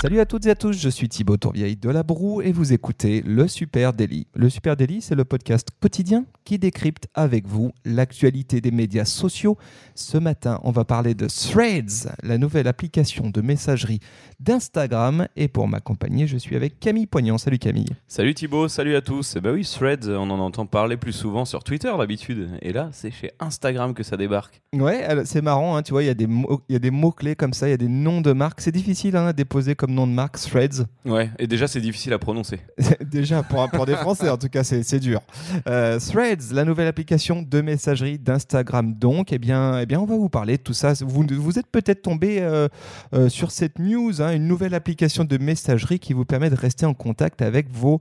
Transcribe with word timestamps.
Salut 0.00 0.20
à 0.20 0.26
toutes 0.26 0.46
et 0.46 0.50
à 0.50 0.54
tous, 0.54 0.74
je 0.78 0.88
suis 0.88 1.08
Thibaut 1.08 1.36
Tourvieille 1.38 1.74
de 1.74 1.90
La 1.90 2.04
Broue 2.04 2.40
et 2.40 2.52
vous 2.52 2.72
écoutez 2.72 3.20
Le 3.26 3.48
Super 3.48 3.92
Daily. 3.92 4.28
Le 4.32 4.48
Super 4.48 4.76
Daily, 4.76 5.02
c'est 5.02 5.16
le 5.16 5.24
podcast 5.24 5.70
quotidien 5.80 6.24
qui 6.44 6.56
décrypte 6.56 7.08
avec 7.14 7.48
vous 7.48 7.72
l'actualité 7.84 8.60
des 8.60 8.70
médias 8.70 9.04
sociaux. 9.04 9.58
Ce 9.96 10.16
matin, 10.16 10.60
on 10.62 10.70
va 10.70 10.84
parler 10.84 11.14
de 11.14 11.26
Threads, 11.26 12.12
la 12.22 12.38
nouvelle 12.38 12.68
application 12.68 13.28
de 13.30 13.40
messagerie 13.40 13.98
d'Instagram. 14.38 15.26
Et 15.34 15.48
pour 15.48 15.66
m'accompagner, 15.66 16.28
je 16.28 16.36
suis 16.38 16.54
avec 16.54 16.78
Camille 16.78 17.08
Poignant. 17.08 17.36
Salut 17.36 17.58
Camille. 17.58 17.90
Salut 18.06 18.34
Thibaut, 18.34 18.68
salut 18.68 18.94
à 18.94 19.00
tous. 19.00 19.34
Et 19.34 19.40
bah 19.40 19.50
oui, 19.52 19.64
Threads, 19.64 20.08
on 20.10 20.30
en 20.30 20.38
entend 20.38 20.64
parler 20.66 20.96
plus 20.96 21.12
souvent 21.12 21.44
sur 21.44 21.64
Twitter 21.64 21.92
d'habitude. 21.98 22.50
Et 22.62 22.72
là, 22.72 22.88
c'est 22.92 23.10
chez 23.10 23.32
Instagram 23.40 23.94
que 23.94 24.04
ça 24.04 24.16
débarque. 24.16 24.62
Ouais, 24.72 25.24
c'est 25.24 25.42
marrant, 25.42 25.76
hein, 25.76 25.82
tu 25.82 25.90
vois, 25.90 26.04
il 26.04 26.06
y 26.06 26.10
a 26.10 26.14
des 26.14 26.28
mots- 26.28 26.62
il 26.68 26.74
y 26.74 26.76
a 26.76 26.78
des 26.78 26.92
mots-clés 26.92 27.34
comme 27.34 27.52
ça, 27.52 27.66
il 27.66 27.72
y 27.72 27.74
a 27.74 27.78
des 27.78 27.88
noms 27.88 28.20
de 28.20 28.32
marques. 28.32 28.60
C'est 28.60 28.70
difficile 28.70 29.16
hein, 29.16 29.26
à 29.26 29.32
déposer 29.32 29.74
comme 29.74 29.87
nom 29.92 30.06
de 30.06 30.12
marque, 30.12 30.38
Threads. 30.38 30.86
Ouais, 31.04 31.30
et 31.38 31.46
déjà, 31.46 31.66
c'est 31.66 31.80
difficile 31.80 32.12
à 32.12 32.18
prononcer. 32.18 32.60
Déjà, 33.00 33.42
pour, 33.42 33.68
pour 33.70 33.86
des 33.86 33.94
Français, 33.94 34.28
en 34.28 34.36
tout 34.36 34.48
cas, 34.48 34.64
c'est 34.64 34.82
c'est 34.82 35.00
dur. 35.00 35.20
Euh, 35.68 35.98
Threads, 35.98 36.52
la 36.52 36.64
nouvelle 36.64 36.86
application 36.86 37.42
de 37.42 37.60
messagerie 37.60 38.18
d'Instagram, 38.18 38.94
donc, 38.94 39.32
eh 39.32 39.38
bien, 39.38 39.78
eh 39.80 39.86
bien, 39.86 40.00
on 40.00 40.06
va 40.06 40.16
vous 40.16 40.28
parler 40.28 40.56
de 40.56 40.62
tout 40.62 40.74
ça. 40.74 40.92
Vous, 41.00 41.26
vous 41.30 41.58
êtes 41.58 41.68
peut-être 41.68 42.02
tombé 42.02 42.40
euh, 42.40 42.68
euh, 43.14 43.28
sur 43.28 43.50
cette 43.50 43.78
news, 43.78 44.22
hein, 44.22 44.32
une 44.32 44.46
nouvelle 44.46 44.74
application 44.74 45.24
de 45.24 45.38
messagerie 45.38 45.98
qui 45.98 46.12
vous 46.12 46.24
permet 46.24 46.50
de 46.50 46.56
rester 46.56 46.86
en 46.86 46.94
contact 46.94 47.42
avec 47.42 47.70
vos 47.70 48.00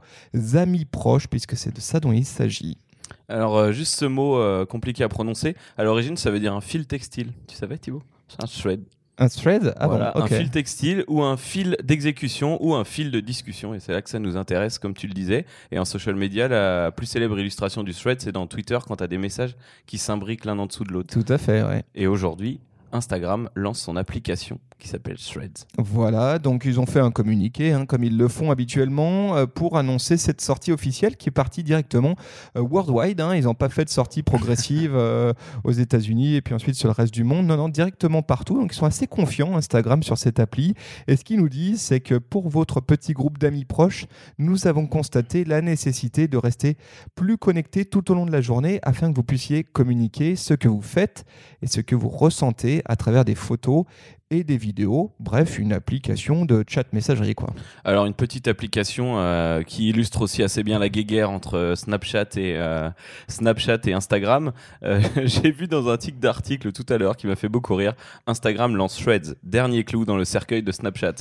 amis 0.54 0.86
proches, 0.86 1.28
puisque 1.28 1.56
c'est 1.56 1.74
de 1.74 1.82
ça 1.82 2.00
dont 2.00 2.12
il 2.12 2.26
s'agit. 2.26 2.78
Alors, 3.30 3.58
euh, 3.58 3.72
juste 3.72 3.96
ce 3.96 4.06
mot 4.06 4.38
euh, 4.38 4.66
compliqué 4.66 5.04
à 5.04 5.10
prononcer. 5.10 5.56
À 5.78 5.84
l'origine, 5.84 6.18
ça 6.18 6.32
veut 6.32 6.40
dire 6.40 6.54
un 6.54 6.62
fil 6.62 6.88
textile. 6.88 7.34
Tu 7.48 7.56
savais, 7.56 7.78
Thibaut? 7.78 8.04
C'est 8.28 8.44
un 8.44 8.48
thread. 8.48 8.84
Un 9.20 9.28
thread 9.30 9.74
Ah 9.78 9.88
Voilà, 9.88 10.12
bon, 10.14 10.22
ok. 10.22 10.32
Un 10.32 10.36
fil 10.38 10.50
textile 10.50 11.04
ou 11.08 11.24
un 11.24 11.38
fil 11.38 11.76
d'exécution 11.84 12.58
ou 12.64 12.76
un 12.76 12.84
fil 12.84 13.10
de 13.12 13.20
discussion. 13.20 13.74
Et 13.74 13.80
c'est 13.80 13.92
là 13.92 14.02
que 14.02 14.10
ça 14.10 14.20
nous 14.20 14.38
intéresse, 14.38 14.78
comme 14.78 14.94
tu 14.94 15.08
le 15.08 15.14
disais. 15.14 15.46
Et 15.72 15.80
en 15.80 15.86
social 15.86 16.16
media, 16.16 16.48
la 16.48 16.92
plus 16.92 17.08
célèbre 17.08 17.40
illustration 17.40 17.84
du 17.84 17.94
thread, 17.94 18.22
c'est 18.22 18.32
dans 18.32 18.48
Twitter 18.48 18.78
quand 18.88 18.98
tu 18.98 19.04
as 19.04 19.08
des 19.08 19.18
messages 19.18 19.56
qui 19.86 19.98
s'imbriquent 19.98 20.46
l'un 20.46 20.60
en 20.60 20.68
dessous 20.68 20.84
de 20.84 20.92
l'autre. 20.94 21.14
Tout 21.14 21.32
à 21.34 21.38
fait, 21.38 21.64
ouais. 21.64 21.84
Et 21.96 22.08
aujourd'hui, 22.08 22.60
Instagram 22.92 23.50
lance 23.56 23.80
son 23.80 23.96
application 23.96 24.60
qui 24.80 24.88
s'appelle 24.88 25.18
Threads. 25.18 25.66
Voilà, 25.78 26.38
donc 26.40 26.64
ils 26.66 26.80
ont 26.80 26.86
fait 26.86 27.00
un 27.00 27.10
communiqué, 27.10 27.72
hein, 27.74 27.86
comme 27.86 28.04
ils 28.04 28.16
le 28.16 28.28
font 28.28 28.52
habituellement, 28.52 29.36
euh, 29.36 29.46
pour 29.48 29.78
annoncer 29.78 30.18
cette 30.18 30.40
sortie 30.40 30.72
officielle 30.72 31.18
qui 31.18 31.30
est 31.30 31.32
partie 31.32 31.64
directement 31.64 32.16
euh, 32.56 32.62
worldwide. 32.62 33.20
hein. 33.22 33.36
Ils 33.36 33.46
n'ont 33.46 33.56
pas 33.56 33.70
fait 33.70 33.86
de 33.86 33.90
sortie 33.90 34.22
progressive 34.22 34.92
euh, 34.96 35.34
aux 35.64 35.72
États-Unis 35.72 36.36
et 36.36 36.42
puis 36.42 36.54
ensuite 36.54 36.76
sur 36.76 36.88
le 36.88 36.94
reste 36.94 37.14
du 37.14 37.24
monde. 37.24 37.48
Non, 37.48 37.58
non, 37.58 37.70
directement 37.70 38.22
partout. 38.22 38.60
Donc 38.60 38.74
ils 38.74 38.78
sont 38.78 38.86
assez 38.86 39.08
confiants, 39.08 39.58
Instagram, 39.58 40.04
sur 40.04 40.18
cette 40.18 40.40
appli. 40.40 40.76
Et 41.08 41.16
ce 41.16 41.24
qu'ils 41.24 41.40
nous 41.40 41.50
disent, 41.50 41.82
c'est 41.82 42.00
que 42.00 42.16
pour 42.16 42.48
votre 42.50 42.80
petit 42.80 43.14
groupe 43.14 43.40
d'amis 43.40 43.66
proches, 43.66 44.06
nous 44.38 44.68
avons 44.68 44.86
constaté 44.86 45.44
la 45.44 45.62
nécessité 45.62 46.28
de 46.28 46.38
rester 46.38 46.78
plus 47.16 47.38
connectés 47.38 47.86
tout 47.86 48.12
au 48.12 48.14
long 48.14 48.26
de 48.26 48.32
la 48.32 48.42
journée 48.42 48.80
afin 48.84 49.10
que 49.12 49.16
vous 49.16 49.24
puissiez 49.24 49.64
communiquer 49.64 50.36
ce 50.36 50.54
que 50.54 50.68
vous 50.68 50.82
faites 50.82 51.26
et 51.64 51.68
ce 51.68 51.82
que 51.82 51.96
vous 51.96 52.10
ressentez 52.10 52.77
à 52.86 52.96
travers 52.96 53.26
des 53.26 53.36
photos 53.36 53.86
et 54.30 54.44
des 54.44 54.58
vidéos. 54.58 55.14
Bref, 55.20 55.58
une 55.58 55.72
application 55.72 56.46
de 56.46 56.64
chat 56.68 56.92
messagerie, 56.92 57.36
quoi. 57.36 57.50
Alors 57.86 58.06
une 58.06 58.14
petite 58.14 58.48
application 58.48 59.20
euh, 59.20 59.64
qui 59.64 59.90
illustre 59.90 60.22
aussi 60.22 60.44
assez 60.44 60.64
bien 60.64 60.80
la 60.80 60.90
guéguerre 60.90 61.30
entre 61.30 61.58
euh, 61.58 61.76
Snapchat 61.76 62.36
et 62.36 62.56
euh, 62.58 62.90
Snapchat 63.28 63.80
et 63.86 63.94
Instagram. 63.94 64.52
Euh, 64.84 65.02
J'ai 65.24 65.52
vu 65.52 65.68
dans 65.68 65.88
un 65.88 65.98
titre 65.98 66.20
d'article 66.20 66.72
tout 66.72 66.86
à 66.90 66.98
l'heure 66.98 67.16
qui 67.16 67.28
m'a 67.28 67.36
fait 67.36 67.48
beaucoup 67.48 67.76
rire. 67.76 67.94
Instagram 68.26 68.76
lance 68.76 68.98
Threads, 68.98 69.36
dernier 69.44 69.84
clou 69.84 70.04
dans 70.04 70.18
le 70.18 70.26
cercueil 70.26 70.62
de 70.62 70.72
Snapchat. 70.72 71.16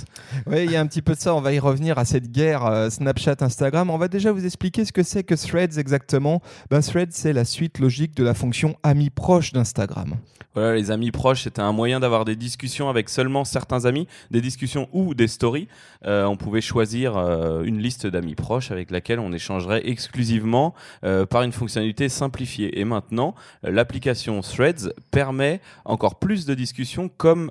Oui, 0.47 0.65
il 0.65 0.73
y 0.73 0.77
a 0.77 0.81
un 0.81 0.87
petit 0.87 1.03
peu 1.03 1.15
de 1.15 1.21
ça. 1.21 1.35
On 1.35 1.41
va 1.41 1.53
y 1.53 1.59
revenir 1.59 1.99
à 1.99 2.05
cette 2.05 2.31
guerre 2.33 2.67
euh, 2.67 2.91
Snapchat-Instagram. 2.91 3.91
On 3.91 3.99
va 3.99 4.09
déjà 4.09 4.33
vous 4.33 4.45
expliquer 4.45 4.85
ce 4.85 4.93
que 4.93 5.03
c'est 5.03 5.23
que 5.23 5.35
Threads 5.35 5.79
exactement. 5.79 6.43
Ben, 6.71 6.81
Threads, 6.81 7.13
c'est 7.13 7.33
la 7.33 7.45
suite 7.45 7.79
logique 7.79 8.17
de 8.17 8.25
la 8.25 8.35
fonction 8.35 8.77
amis 8.83 9.11
proches 9.11 9.53
d'Instagram. 9.53 10.17
Voilà, 10.57 10.75
les 10.75 10.91
amis 10.91 11.11
proches, 11.11 11.43
c'était 11.43 11.61
un 11.61 11.73
moyen 11.73 12.01
d'avoir 12.01 12.25
des 12.25 12.35
discussions 12.35 12.89
avec 12.89 12.96
seulement 13.09 13.45
certains 13.45 13.85
amis, 13.85 14.07
des 14.31 14.41
discussions 14.41 14.89
ou 14.93 15.15
des 15.15 15.29
stories. 15.29 15.69
Euh, 16.07 16.25
on 16.25 16.37
pouvait 16.37 16.61
choisir 16.61 17.17
euh, 17.17 17.63
une 17.63 17.79
liste 17.79 18.07
d'amis 18.07 18.35
proches 18.35 18.71
avec 18.71 18.91
laquelle 18.91 19.21
on 19.21 19.33
échangerait 19.33 19.83
exclusivement 19.89 20.75
euh, 21.05 21.27
par 21.27 21.43
une 21.43 21.53
fonctionnalité 21.53 22.09
simplifiée. 22.09 22.79
Et 22.81 22.85
maintenant, 22.85 23.35
l'application 23.63 24.41
Threads 24.41 24.93
permet 25.11 25.61
encore 25.85 26.19
plus 26.19 26.47
de 26.47 26.55
discussions 26.55 27.09
comme 27.09 27.51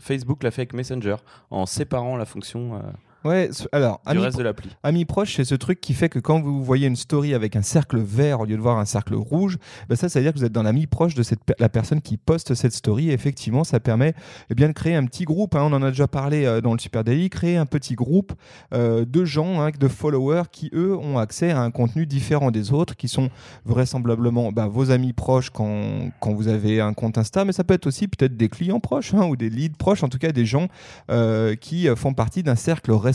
Facebook 0.00 0.42
l'a 0.42 0.50
fait 0.50 0.62
avec 0.62 0.74
Messenger, 0.74 1.16
en 1.50 1.66
séparant 1.66 2.16
la 2.16 2.24
fonction 2.24 2.80
Ouais, 3.24 3.50
alors, 3.70 4.00
du 4.04 4.10
amis 4.12 4.22
reste 4.22 4.38
de 4.38 4.42
l'appli. 4.42 4.70
Amis 4.82 5.04
proches, 5.04 5.36
c'est 5.36 5.44
ce 5.44 5.54
truc 5.54 5.80
qui 5.80 5.94
fait 5.94 6.08
que 6.08 6.18
quand 6.18 6.40
vous 6.40 6.62
voyez 6.62 6.86
une 6.86 6.96
story 6.96 7.34
avec 7.34 7.56
un 7.56 7.62
cercle 7.62 7.98
vert 7.98 8.40
au 8.40 8.44
lieu 8.44 8.56
de 8.56 8.60
voir 8.60 8.78
un 8.78 8.84
cercle 8.84 9.14
rouge, 9.14 9.58
ben 9.88 9.94
ça, 9.94 10.08
ça 10.08 10.18
veut 10.18 10.24
dire 10.24 10.32
que 10.32 10.38
vous 10.38 10.44
êtes 10.44 10.52
dans 10.52 10.62
l'ami 10.62 10.86
proche 10.86 11.14
de 11.14 11.22
cette, 11.22 11.40
la 11.58 11.68
personne 11.68 12.00
qui 12.00 12.16
poste 12.16 12.54
cette 12.54 12.72
story. 12.72 13.10
Et 13.10 13.12
effectivement, 13.12 13.64
ça 13.64 13.80
permet 13.80 14.14
eh 14.50 14.54
bien, 14.54 14.68
de 14.68 14.72
créer 14.72 14.94
un 14.94 15.06
petit 15.06 15.24
groupe. 15.24 15.54
hein. 15.54 15.62
on 15.62 15.72
en 15.72 15.82
a 15.82 15.90
déjà 15.90 16.08
parlé 16.08 16.44
euh, 16.44 16.60
dans 16.60 16.72
le 16.72 16.78
Super 16.78 17.04
Daily. 17.04 17.30
Créer 17.30 17.56
un 17.56 17.66
petit 17.66 17.94
groupe 17.94 18.32
euh, 18.74 19.04
de 19.04 19.24
gens, 19.24 19.60
hein, 19.60 19.70
de 19.78 19.88
followers 19.88 20.44
qui, 20.50 20.70
eux, 20.74 20.96
ont 20.96 21.18
accès 21.18 21.50
à 21.50 21.60
un 21.60 21.70
contenu 21.70 22.06
différent 22.06 22.50
des 22.50 22.72
autres, 22.72 22.96
qui 22.96 23.08
sont 23.08 23.30
vraisemblablement 23.64 24.50
ben, 24.52 24.66
vos 24.66 24.90
amis 24.90 25.12
proches 25.12 25.50
quand, 25.50 26.10
quand 26.20 26.32
vous 26.32 26.48
avez 26.48 26.80
un 26.80 26.92
compte 26.92 27.18
Insta, 27.18 27.44
mais 27.44 27.52
ça 27.52 27.64
peut 27.64 27.74
être 27.74 27.86
aussi 27.86 28.08
peut-être 28.08 28.36
des 28.36 28.48
clients 28.48 28.80
proches 28.80 29.14
hein, 29.14 29.26
ou 29.26 29.36
des 29.36 29.50
leads 29.50 29.76
proches, 29.76 30.02
en 30.02 30.08
tout 30.08 30.18
cas 30.18 30.32
des 30.32 30.46
gens 30.46 30.68
euh, 31.10 31.54
qui 31.54 31.86
font 31.96 32.14
partie 32.14 32.42
d'un 32.42 32.56
cercle 32.56 32.90
restreint. 32.92 33.11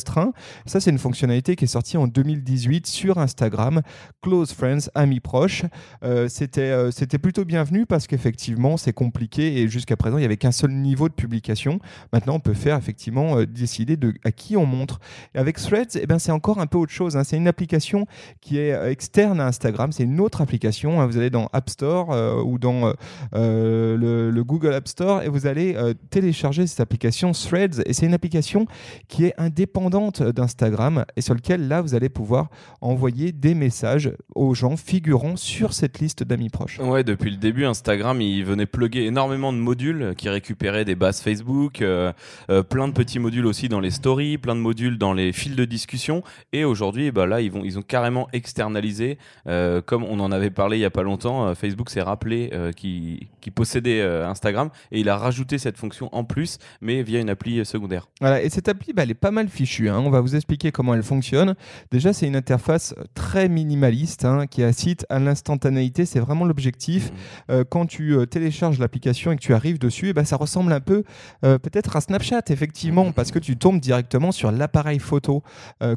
Ça, 0.66 0.80
c'est 0.80 0.90
une 0.92 0.98
fonctionnalité 0.98 1.56
qui 1.56 1.66
est 1.66 1.68
sortie 1.68 1.98
en 1.98 2.08
2018 2.08 2.88
sur 2.88 3.18
Instagram. 3.18 3.82
Close 4.22 4.52
Friends, 4.54 4.90
amis 4.96 5.20
proches. 5.20 5.64
Euh, 6.04 6.28
c'était, 6.28 6.62
euh, 6.62 6.92
c'était 6.92 7.18
plutôt 7.18 7.46
bienvenu 7.46 7.86
parce 7.86 8.08
qu'effectivement, 8.08 8.78
c'est 8.78 8.94
compliqué 8.94 9.62
et 9.62 9.68
jusqu'à 9.68 9.96
présent, 9.96 10.18
il 10.18 10.22
n'y 10.22 10.26
avait 10.26 10.38
qu'un 10.38 10.52
seul 10.52 10.72
niveau 10.72 11.10
de 11.10 11.14
publication. 11.14 11.80
Maintenant, 12.14 12.36
on 12.36 12.40
peut 12.40 12.54
faire 12.54 12.78
effectivement 12.78 13.38
euh, 13.38 13.46
décider 13.46 13.98
de 13.98 14.14
à 14.24 14.32
qui 14.32 14.58
on 14.58 14.66
montre. 14.66 15.00
Et 15.36 15.40
avec 15.40 15.58
Threads, 15.58 15.98
eh 16.02 16.06
ben, 16.06 16.20
c'est 16.20 16.32
encore 16.32 16.60
un 16.60 16.68
peu 16.68 16.78
autre 16.78 16.92
chose. 16.92 17.16
hein. 17.18 17.24
C'est 17.24 17.38
une 17.38 17.48
application 17.48 18.06
qui 18.42 18.58
est 18.58 18.92
externe 18.92 19.40
à 19.40 19.48
Instagram. 19.48 19.92
C'est 19.92 20.04
une 20.04 20.20
autre 20.20 20.42
application. 20.42 21.02
hein. 21.02 21.08
Vous 21.08 21.18
allez 21.18 21.30
dans 21.30 21.50
App 21.54 21.70
Store 21.70 22.10
ou 22.46 22.60
dans 22.60 22.94
le, 23.34 24.30
le 24.32 24.44
Google 24.44 24.74
App 24.74 24.88
Store 24.88 25.22
et 25.24 25.30
vous 25.30 25.48
allez 25.48 25.76
télécharger 26.10 26.68
cette 26.68 26.80
application 26.80 27.32
Threads. 27.32 27.82
Et 27.86 27.94
c'est 27.94 28.06
une 28.06 28.14
application 28.14 28.66
qui 29.08 29.26
est 29.26 29.34
indépendante 29.38 29.87
d'Instagram 29.90 31.06
et 31.16 31.22
sur 31.22 31.34
lequel 31.34 31.68
là 31.68 31.82
vous 31.82 31.96
allez 31.96 32.10
pouvoir 32.10 32.50
envoyer 32.82 33.32
des 33.32 33.54
messages 33.54 34.12
aux 34.36 34.54
gens 34.54 34.78
figurant 34.78 35.36
sur 35.36 35.74
cette 35.74 36.00
liste 36.00 36.24
d'amis 36.24 36.50
proches. 36.50 36.80
Ouais, 36.80 37.04
depuis 37.04 37.32
le 37.32 37.38
début, 37.38 37.66
Instagram, 37.66 38.22
il 38.22 38.46
venait 38.46 38.66
plugger 38.66 39.06
énormément 39.06 39.54
de 39.54 39.58
modules 39.58 40.14
qui 40.18 40.30
récupéraient 40.30 40.86
des 40.86 40.96
bases 40.96 41.22
Facebook, 41.22 41.82
euh, 41.82 42.12
euh, 42.50 42.64
plein 42.64 42.88
de 42.88 42.94
petits 42.94 43.20
modules 43.20 43.46
aussi 43.46 43.70
dans 43.70 43.80
les 43.80 43.92
stories, 43.92 44.38
plein 44.38 44.56
de 44.56 44.62
modules 44.62 44.98
dans 44.98 45.14
les 45.14 45.34
fils 45.34 45.56
de 45.56 45.66
discussion. 45.66 46.24
Et 46.54 46.64
aujourd'hui, 46.64 47.12
bah 47.12 47.26
là, 47.26 47.42
ils 47.42 47.52
vont, 47.52 47.64
ils 47.64 47.78
ont 47.78 47.82
carrément 47.82 48.28
externalisé, 48.34 49.18
euh, 49.48 49.82
comme 49.82 50.04
on 50.04 50.20
en 50.20 50.32
avait 50.32 50.50
parlé 50.50 50.78
il 50.78 50.82
y 50.82 50.86
a 50.86 50.90
pas 50.90 51.04
longtemps. 51.04 51.54
Facebook 51.56 51.90
s'est 51.90 52.02
rappelé 52.02 52.52
qui, 52.76 53.30
qui 53.42 53.52
possédait 53.52 54.02
Instagram 54.02 54.70
et 54.92 55.00
il 55.00 55.10
a 55.10 55.18
rajouté 55.18 55.58
cette 55.58 55.78
fonction 55.78 56.10
en 56.14 56.24
plus, 56.24 56.58
mais 56.82 57.04
via 57.04 57.20
une 57.20 57.30
appli 57.30 57.66
secondaire. 57.66 58.08
Voilà, 58.22 58.42
et 58.42 58.50
cette 58.50 58.68
appli, 58.68 58.94
bah, 58.94 59.04
elle 59.04 59.12
est 59.12 59.16
pas 59.16 59.32
mal 59.32 59.48
fichue. 59.50 59.77
Hein. 59.86 60.00
On 60.04 60.10
va 60.10 60.22
vous 60.22 60.36
expliquer 60.36 60.72
comment 60.72 60.94
elle 60.94 61.04
fonctionne. 61.04 61.56
Déjà, 61.92 62.14
c'est 62.14 62.28
une 62.28 62.36
interface 62.36 62.96
très 63.14 63.48
minimaliste 63.50 64.26
hein, 64.26 64.48
qui 64.48 64.64
incite 64.64 65.06
à 65.10 65.20
l'instantanéité. 65.20 66.06
C'est 66.06 66.20
vraiment 66.20 66.46
l'objectif. 66.46 67.12
Euh, 67.50 67.64
quand 67.70 67.86
tu 67.86 68.16
euh, 68.16 68.26
télécharges 68.26 68.80
l'application 68.80 69.32
et 69.32 69.36
que 69.36 69.42
tu 69.42 69.54
arrives 69.54 69.80
dessus, 69.80 70.10
eh 70.10 70.14
ben, 70.14 70.26
ça 70.26 70.36
ressemble 70.38 70.72
un 70.74 70.80
peu 70.80 71.04
euh, 71.44 71.58
peut-être 71.60 71.96
à 71.96 72.02
Snapchat, 72.02 72.42
effectivement, 72.50 73.12
parce 73.12 73.32
que 73.32 73.40
tu 73.40 73.58
tombes 73.58 73.80
directement 73.80 74.32
sur 74.32 74.52
l'appareil 74.52 75.00
photo. 75.00 75.44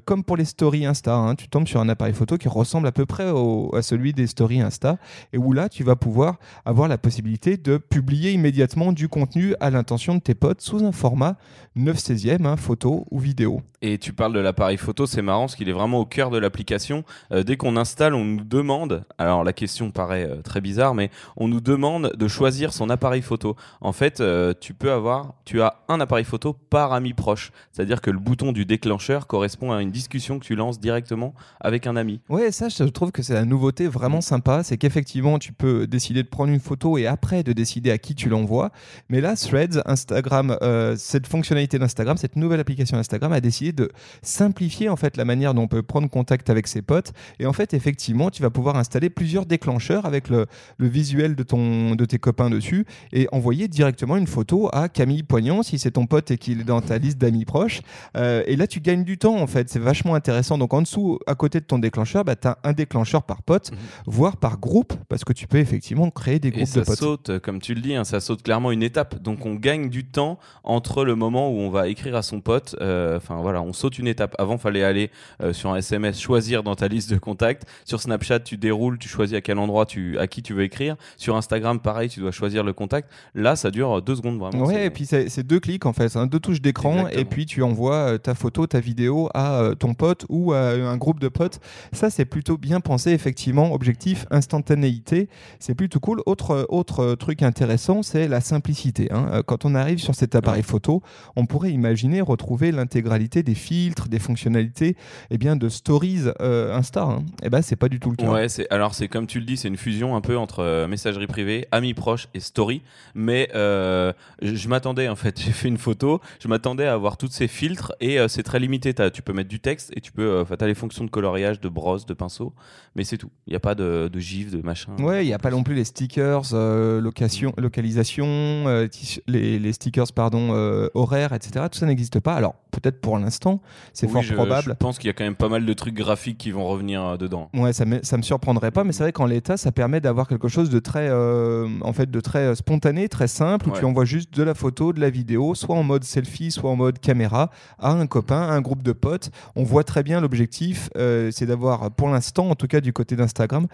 Comme 0.05 0.25
pour 0.25 0.37
les 0.37 0.45
stories 0.45 0.85
Insta, 0.87 1.15
hein. 1.15 1.35
tu 1.35 1.49
tombes 1.49 1.67
sur 1.67 1.81
un 1.81 1.89
appareil 1.89 2.15
photo 2.15 2.37
qui 2.37 2.49
ressemble 2.49 2.87
à 2.87 2.93
peu 2.93 3.07
près 3.07 3.31
au- 3.31 3.75
à 3.75 3.83
celui 3.83 4.13
des 4.13 4.27
stories 4.27 4.61
Insta, 4.61 4.99
et 5.33 5.39
où 5.39 5.53
là, 5.53 5.69
tu 5.69 5.85
vas 5.85 5.97
pouvoir 5.97 6.39
avoir 6.65 6.89
la 6.89 6.99
possibilité 6.99 7.57
de 7.57 7.79
publier 7.79 8.33
immédiatement 8.33 8.93
du 8.93 9.09
contenu 9.09 9.55
à 9.61 9.71
l'intention 9.71 10.15
de 10.15 10.21
tes 10.21 10.35
potes 10.35 10.61
sous 10.61 10.85
un 10.85 10.93
format 10.93 11.37
9 11.77 11.97
16e, 11.99 12.47
hein, 12.47 12.57
photo 12.57 13.07
ou 13.11 13.19
vidéo. 13.19 13.63
Et 13.83 13.97
tu 13.97 14.13
parles 14.13 14.35
de 14.35 14.41
l'appareil 14.41 14.77
photo, 14.77 15.07
c'est 15.07 15.23
marrant 15.23 15.43
parce 15.43 15.57
qu'il 15.57 15.69
est 15.69 15.73
vraiment 15.73 16.01
au 16.01 16.05
cœur 16.05 16.31
de 16.31 16.37
l'application. 16.37 17.03
Euh, 17.33 17.43
dès 17.43 17.57
qu'on 17.57 17.77
installe, 17.77 18.15
on 18.15 18.25
nous 18.25 18.45
demande, 18.45 19.05
alors 19.17 19.43
la 19.43 19.55
question 19.55 19.91
paraît 19.91 20.29
euh, 20.29 20.43
très 20.43 20.61
bizarre, 20.61 20.95
mais 20.95 21.11
on 21.37 21.49
nous 21.49 21.63
demande 21.63 22.13
de 22.15 22.29
choisir 22.29 22.75
son 22.75 22.91
appareil 22.91 23.23
photo. 23.23 23.57
En 23.81 23.93
fait, 23.93 24.21
euh, 24.21 24.53
tu 24.59 24.75
peux 24.75 24.93
avoir, 24.93 25.35
tu 25.47 25.63
as 25.63 25.77
un 25.89 25.99
appareil 25.99 26.25
photo 26.25 26.53
par 26.53 26.93
ami 26.93 27.15
proche. 27.15 27.53
C'est-à-dire 27.73 28.03
que 28.03 28.11
le 28.11 28.19
bouton 28.19 28.53
du 28.53 28.67
déclencheur 28.67 29.27
correspond 29.27 29.73
à 29.73 29.81
une 29.81 29.91
discussion 29.91 30.39
que 30.39 30.45
tu 30.45 30.57
lances 30.57 30.79
directement 30.79 31.35
avec 31.59 31.87
un 31.87 31.97
ami. 31.97 32.21
Ouais, 32.29 32.53
ça, 32.53 32.69
je 32.69 32.85
trouve 32.85 33.13
que 33.13 33.23
c'est 33.23 33.35
la 33.35 33.47
nouveauté 33.47 33.87
vraiment 33.87 34.21
sympa. 34.21 34.63
C'est 34.63 34.77
qu'effectivement, 34.77 35.39
tu 35.39 35.55
peux 35.55 35.87
décider 35.87 36.23
de 36.23 36.29
prendre 36.29 36.53
une 36.53 36.61
photo 36.61 36.99
et 36.99 37.07
après 37.07 37.43
de 37.43 37.55
décider 37.55 37.91
à 37.91 37.97
qui 37.97 38.15
tu 38.15 38.29
l'envoies. 38.29 38.71
Mais 39.09 39.23
là, 39.23 39.37
Threads, 39.37 39.81
Instagram, 39.87 40.57
cette 40.97 41.27
fonctionnalité 41.27 41.79
d'Instagram, 41.79 42.19
cette 42.19 42.37
nouvelle 42.37 42.61
application 42.61 42.99
Instagram 42.99 43.33
a 43.33 43.41
décidé 43.51 43.73
de 43.73 43.91
simplifier 44.23 44.89
en 44.89 44.97
fait 44.97 45.17
la 45.17 45.25
manière 45.25 45.55
dont 45.55 45.63
on 45.63 45.69
peut 45.69 45.83
prendre 45.83 46.09
contact 46.09 46.51
avec 46.51 46.67
ses 46.67 46.83
potes. 46.83 47.13
Et 47.39 47.47
en 47.47 47.53
fait, 47.53 47.75
effectivement, 47.75 48.31
tu 48.31 48.43
vas 48.43 48.51
pouvoir 48.51 48.77
installer 48.77 49.11
plusieurs 49.11 49.45
déclencheurs 49.45 50.07
avec 50.07 50.29
le, 50.29 50.47
visuel 50.79 51.35
de, 51.35 51.43
ton, 51.43 51.95
de 51.95 52.05
tes 52.05 52.19
copains 52.19 52.49
dessus 52.49 52.87
et 53.13 53.29
envoyer 53.33 53.69
directement 53.69 54.17
une 54.17 54.27
photo 54.27 54.69
à 54.73 54.89
Camille 54.89 55.25
Poignant 55.25 55.63
si 55.63 55.79
c'est 55.79 55.93
ton 55.93 56.07
pote 56.07 56.31
et 56.31 56.39
qu'il 56.39 56.61
est 56.61 56.65
dans 56.65 56.81
ta 56.81 56.99
liste 56.99 57.19
d'amis 57.19 57.45
proches. 57.45 57.81
Euh, 58.17 58.43
et 58.47 58.57
là, 58.57 58.67
tu 58.67 58.81
gagnes 58.81 59.05
du 59.05 59.19
temps 59.19 59.37
en 59.37 59.47
fait. 59.47 59.69
C'est 59.69 59.79
vachement 59.79 60.15
intéressant. 60.15 60.57
Donc 60.57 60.73
en 60.73 60.83
dessous, 60.83 61.19
à 61.27 61.35
côté 61.35 61.61
de 61.61 61.65
ton 61.65 61.79
déclencheur, 61.79 62.25
bah, 62.25 62.37
tu 62.37 62.47
as 62.49 62.59
un 62.65 62.73
déclencheur 62.73 63.25
par 63.25 63.43
pote, 63.43 63.73
mhm. 63.73 63.79
voire 64.07 64.37
par 64.37 64.59
groupe, 64.59 64.95
parce 65.09 65.25
que 65.25 65.33
tu 65.33 65.47
peux 65.47 65.59
effectivement 65.59 66.11
créer 66.11 66.39
des 66.39 66.51
groupes 66.51 66.73
de 66.73 66.81
potes. 66.81 66.87
Ça 66.87 66.97
saute, 66.97 67.39
comme 67.41 67.61
tu 67.61 67.75
le 67.75 67.81
dis, 67.81 67.95
hein, 67.95 68.05
ça 68.05 68.21
saute 68.21 68.43
clairement 68.43 68.71
une 68.71 68.83
étape. 68.83 69.21
Donc 69.21 69.45
on 69.45 69.55
gagne 69.55 69.91
du 69.91 70.05
temps 70.05 70.39
entre 70.65 71.05
le 71.05 71.15
moment 71.15 71.51
où 71.51 71.59
on 71.59 71.71
va 71.71 71.89
écrire 71.89 72.15
à 72.17 72.23
son 72.23 72.41
pote. 72.41 72.77
Euh, 72.81 73.17
enfin 73.17 73.40
voilà, 73.43 73.63
on 73.63 73.73
saute 73.73 73.99
une 73.99 74.07
étape. 74.07 74.35
Avant, 74.39 74.59
fallait 74.59 74.85
aller 74.85 75.11
euh, 75.43 75.53
sur 75.53 75.71
un 75.71 75.77
SMS, 75.77 76.21
choisir 76.21 76.63
dans 76.63 76.75
ta 76.75 76.89
liste 76.89 77.11
de 77.11 77.19
contacts. 77.19 77.65
Sur 77.85 78.01
Snapchat, 78.01 78.41
tu 78.41 78.57
déroules, 78.57 78.99
tu 78.99 79.09
choisis 79.09 79.37
à 79.37 79.41
quel 79.41 79.59
endroit 79.59 79.87
tu, 79.87 80.19
à 80.19 80.27
qui 80.27 80.43
tu 80.43 80.55
veux 80.55 80.63
écrire. 80.63 80.97
Sur 81.17 81.37
Instagram, 81.37 81.81
pareil, 81.81 82.09
tu 82.09 82.21
dois 82.21 82.33
choisir 82.33 82.65
le 82.65 82.73
contact. 82.73 83.11
Là, 83.35 83.57
ça 83.57 83.71
dure 83.71 84.03
deux 84.03 84.17
secondes 84.17 84.39
vraiment. 84.39 84.65
Ouais, 84.65 84.87
et 84.87 84.91
puis 84.91 85.07
c'est 85.07 85.43
deux 85.43 85.61
clics 85.61 85.87
en 85.87 85.93
fait, 85.93 86.17
hein, 86.17 86.27
deux 86.27 86.41
touches 86.41 86.61
d'écran, 86.61 87.09
et 87.09 87.25
puis 87.25 87.47
tu 87.47 87.63
envoies 87.63 87.95
euh, 87.95 88.19
ta 88.19 88.35
photo, 88.35 88.67
ta 88.67 88.81
vidéo 88.81 89.29
à 89.35 89.61
euh, 89.61 89.75
ton 89.75 89.95
pote 89.95 90.27
ou 90.29 90.53
à 90.53 90.71
un 90.71 90.97
groupe 90.97 91.21
de 91.21 91.29
potes. 91.29 91.61
Ça, 91.93 92.11
c'est 92.11 92.25
plutôt 92.25 92.57
bien 92.57 92.81
pensé, 92.81 93.13
effectivement. 93.13 93.73
Objectif, 93.73 94.27
instantanéité, 94.31 95.29
c'est 95.59 95.75
plutôt 95.75 96.01
cool. 96.01 96.23
Autre, 96.27 96.67
autre 96.69 97.15
truc 97.15 97.43
intéressant, 97.43 98.03
c'est 98.03 98.29
la 98.29 98.41
simplicité. 98.41 99.11
Hein. 99.13 99.43
Quand 99.47 99.65
on 99.65 99.75
arrive 99.75 99.99
sur 99.99 100.15
cet 100.15 100.35
appareil 100.35 100.63
photo, 100.63 101.03
on 101.37 101.47
pourrait 101.47 101.71
imaginer 101.71 102.21
retrouver 102.21 102.73
l'intégralité 102.73 103.30
des 103.31 103.55
filtres, 103.55 104.09
des 104.09 104.19
fonctionnalités 104.19 104.97
eh 105.31 105.39
bien, 105.39 105.57
de 105.57 105.69
stories 105.69 106.25
euh, 106.41 106.75
Insta. 106.75 107.03
Hein. 107.03 107.25
Et 107.43 107.47
eh 107.47 107.51
ben, 107.51 107.63
c'est 107.63 107.77
pas 107.77 107.89
du 107.89 108.01
tout 108.01 108.11
le 108.11 108.17
cas. 108.17 108.31
Ouais, 108.31 108.49
c'est, 108.49 108.71
alors 108.71 108.95
c'est 108.95 109.09
comme 109.09 109.27
tu 109.27 109.39
le 109.39 109.47
dis, 109.47 109.57
c'est 109.57 109.69
une 109.69 109.77
fusion 109.77 110.17
un 110.17 110.21
peu 110.21 110.37
entre 110.37 110.61
euh, 110.61 110.89
messagerie 110.89 111.27
privée, 111.27 111.67
amis 111.71 111.95
proches 111.95 112.29
et 112.35 112.41
story. 112.41 112.83
Mais 113.15 113.49
euh, 113.55 114.13
je, 114.43 114.69
m'attendais, 114.69 115.09
en 115.09 115.17
fait, 115.17 115.41
j'ai 115.45 115.53
fait 115.53 115.69
une 115.69 115.79
photo, 115.79 116.21
je 116.41 116.49
m'attendais 116.49 116.87
à 116.87 116.93
avoir 116.93 117.17
tous 117.17 117.31
ces 117.31 117.49
filtres 117.49 117.93
et 118.01 118.19
c'est 118.29 118.43
très 118.43 118.59
limité. 118.59 118.95
tu 119.13 119.23
peux 119.23 119.33
mettre 119.33 119.49
du 119.49 119.61
texte 119.61 119.93
et 119.97 120.01
tu 120.01 120.13
peux, 120.13 120.41
enfin, 120.41 120.57
as 120.61 120.67
les 120.67 120.75
fonctions 120.75 121.05
de 121.05 121.11
coloriage, 121.11 121.61
de 121.61 121.69
brosse, 121.69 122.07
de 122.07 122.15
pinceau, 122.15 122.53
mais 122.97 123.05
c'est 123.05 123.19
tout. 123.19 123.31
Il 123.47 123.51
n'y 123.51 123.57
a 123.57 123.61
pas 123.61 123.75
de, 123.75 124.11
de 124.13 124.19
gif, 124.19 124.51
de 124.51 124.61
machin. 124.63 124.93
Ouais, 124.99 125.25
il 125.25 125.29
n'y 125.29 125.35
a 125.35 125.39
pas 125.39 125.51
non 125.51 125.63
plus 125.63 125.75
les 125.75 125.85
stickers, 125.85 126.53
location, 126.53 127.53
localisation, 127.57 128.89
les, 129.27 129.59
les, 129.59 129.73
stickers, 129.73 130.13
pardon, 130.15 130.51
horaires, 130.95 131.33
etc. 131.33 131.67
Tout 131.71 131.79
ça 131.79 131.87
n'existe 131.87 132.21
pas. 132.21 132.35
Alors, 132.35 132.55
peut-être 132.71 133.01
pour 133.01 133.19
l'instant, 133.21 133.61
c'est 133.93 134.09
fort 134.09 134.23
probable. 134.35 134.71
Je 134.71 134.73
pense 134.73 134.99
qu'il 134.99 135.09
y 135.09 135.11
a 135.11 135.13
quand 135.13 135.25
même 135.25 135.37
pas 135.37 135.49
mal 135.49 135.65
de 135.65 135.73
trucs 135.73 135.95
graphiques 135.95 136.39
qui 136.39 136.51
vont 136.51 136.67
revenir 136.67 137.03
euh, 137.03 137.17
dedans. 137.17 137.51
Ouais, 137.55 137.73
ça 137.73 137.85
me, 137.85 138.01
ça 138.03 138.17
me 138.17 138.23
surprendrait 138.23 138.71
pas, 138.71 138.85
mais 138.85 138.93
c'est 138.93 139.03
vrai 139.03 139.13
qu'en 139.13 139.27
l'état, 139.27 139.57
ça 139.57 139.73
permet 139.73 140.01
d'avoir 140.01 140.29
quelque 140.29 140.49
chose 140.49 140.71
de 140.71 140.79
très, 140.79 141.09
euh, 141.09 141.69
en 141.83 141.93
fait, 141.93 142.11
de 142.11 142.21
très 142.21 142.41
euh, 142.41 142.55
spontané, 142.55 143.09
très 143.09 143.29
simple, 143.29 143.69
où 143.69 143.73
tu 143.73 143.85
envoies 143.85 144.05
juste 144.05 144.35
de 144.35 144.43
la 144.43 144.55
photo, 144.55 144.93
de 144.93 145.01
la 145.01 145.11
vidéo, 145.11 145.55
soit 145.55 145.77
en 145.77 145.83
mode 145.83 146.05
selfie, 146.05 146.51
soit 146.51 146.71
en 146.71 146.77
mode 146.77 146.99
caméra, 146.99 147.51
à 147.79 147.93
un 147.93 148.07
copain, 148.07 148.43
à 148.43 148.53
un 148.53 148.61
groupe 148.61 148.83
de 148.83 148.93
potes. 148.93 149.31
On 149.57 149.65
voit 149.65 149.85
très 149.85 150.03
bien 150.03 150.21
l'objectif, 150.21 150.91
c'est 150.95 151.47
d'avoir, 151.47 151.91
pour 151.91 152.09
l'instant, 152.09 152.51
en 152.51 152.55
tout 152.55 152.67
cas 152.67 152.81
du 152.81 152.93
côté 152.93 153.17
d'Instagram, 153.17 153.67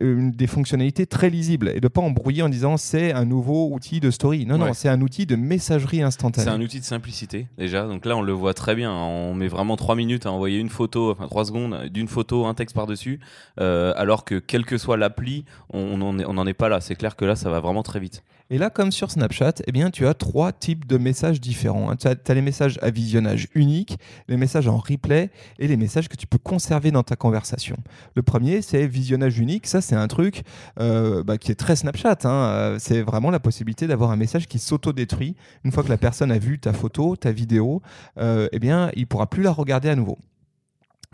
des 0.00 0.46
fonctionnalités 0.46 1.06
très 1.06 1.30
lisibles 1.30 1.72
et 1.74 1.80
de 1.80 1.88
pas 1.88 2.00
embrouiller 2.00 2.42
en 2.42 2.48
disant 2.48 2.76
c'est 2.76 3.12
un 3.12 3.24
nouveau 3.24 3.70
outil 3.72 4.00
de 4.00 4.10
story. 4.10 4.46
Non, 4.46 4.58
non, 4.58 4.72
c'est 4.74 4.88
un 4.88 5.00
outil 5.00 5.26
de 5.26 5.36
messagerie 5.36 6.02
instantanée. 6.02 6.44
C'est 6.44 6.50
un 6.50 6.60
outil 6.60 6.80
de 6.80 6.84
simplicité 6.84 7.46
déjà. 7.58 7.86
Donc 7.86 8.04
là, 8.06 8.16
on 8.16 8.22
le 8.22 8.32
voit 8.32 8.54
très 8.54 8.74
bien. 8.74 8.89
On 8.90 9.34
met 9.34 9.48
vraiment 9.48 9.76
trois 9.76 9.94
minutes 9.94 10.26
à 10.26 10.32
envoyer 10.32 10.58
une 10.58 10.68
photo, 10.68 11.10
enfin 11.10 11.26
trois 11.26 11.44
secondes 11.44 11.86
d'une 11.86 12.08
photo, 12.08 12.46
un 12.46 12.54
texte 12.54 12.74
par-dessus, 12.74 13.20
euh, 13.60 13.92
alors 13.96 14.24
que 14.24 14.36
quelle 14.36 14.64
que 14.64 14.78
soit 14.78 14.96
l'appli, 14.96 15.44
on 15.70 15.96
n'en 15.96 16.46
est, 16.46 16.54
pas 16.54 16.68
là. 16.68 16.80
C'est 16.80 16.94
clair 16.94 17.16
que 17.16 17.24
là, 17.24 17.36
ça 17.36 17.50
va 17.50 17.60
vraiment 17.60 17.82
très 17.82 18.00
vite. 18.00 18.22
Et 18.50 18.58
là, 18.58 18.68
comme 18.68 18.90
sur 18.90 19.12
Snapchat, 19.12 19.54
eh 19.66 19.72
bien, 19.72 19.90
tu 19.90 20.06
as 20.08 20.14
trois 20.14 20.52
types 20.52 20.84
de 20.86 20.98
messages 20.98 21.40
différents. 21.40 21.94
Tu 21.94 22.08
as, 22.08 22.34
les 22.34 22.42
messages 22.42 22.78
à 22.82 22.90
visionnage 22.90 23.46
unique, 23.54 23.96
les 24.26 24.36
messages 24.36 24.66
en 24.66 24.76
replay 24.76 25.30
et 25.60 25.68
les 25.68 25.76
messages 25.76 26.08
que 26.08 26.16
tu 26.16 26.26
peux 26.26 26.38
conserver 26.38 26.90
dans 26.90 27.04
ta 27.04 27.14
conversation. 27.14 27.76
Le 28.16 28.22
premier, 28.22 28.60
c'est 28.60 28.88
visionnage 28.88 29.38
unique. 29.38 29.68
Ça, 29.68 29.80
c'est 29.80 29.94
un 29.94 30.08
truc 30.08 30.42
euh, 30.80 31.22
bah, 31.22 31.38
qui 31.38 31.52
est 31.52 31.54
très 31.54 31.76
Snapchat. 31.76 32.18
Hein. 32.24 32.30
Euh, 32.30 32.76
c'est 32.80 33.02
vraiment 33.02 33.30
la 33.30 33.38
possibilité 33.38 33.86
d'avoir 33.86 34.10
un 34.10 34.16
message 34.16 34.48
qui 34.48 34.58
s'auto-détruit. 34.58 35.36
Une 35.64 35.70
fois 35.70 35.84
que 35.84 35.88
la 35.88 35.98
personne 35.98 36.32
a 36.32 36.38
vu 36.38 36.58
ta 36.58 36.72
photo, 36.72 37.14
ta 37.14 37.30
vidéo, 37.30 37.82
eh 38.18 38.58
bien, 38.58 38.90
il 38.96 39.06
pourra 39.06 39.28
plus 39.28 39.42
la 39.42 39.52
regarder 39.52 39.88
à 39.88 39.94
nouveau. 39.94 40.18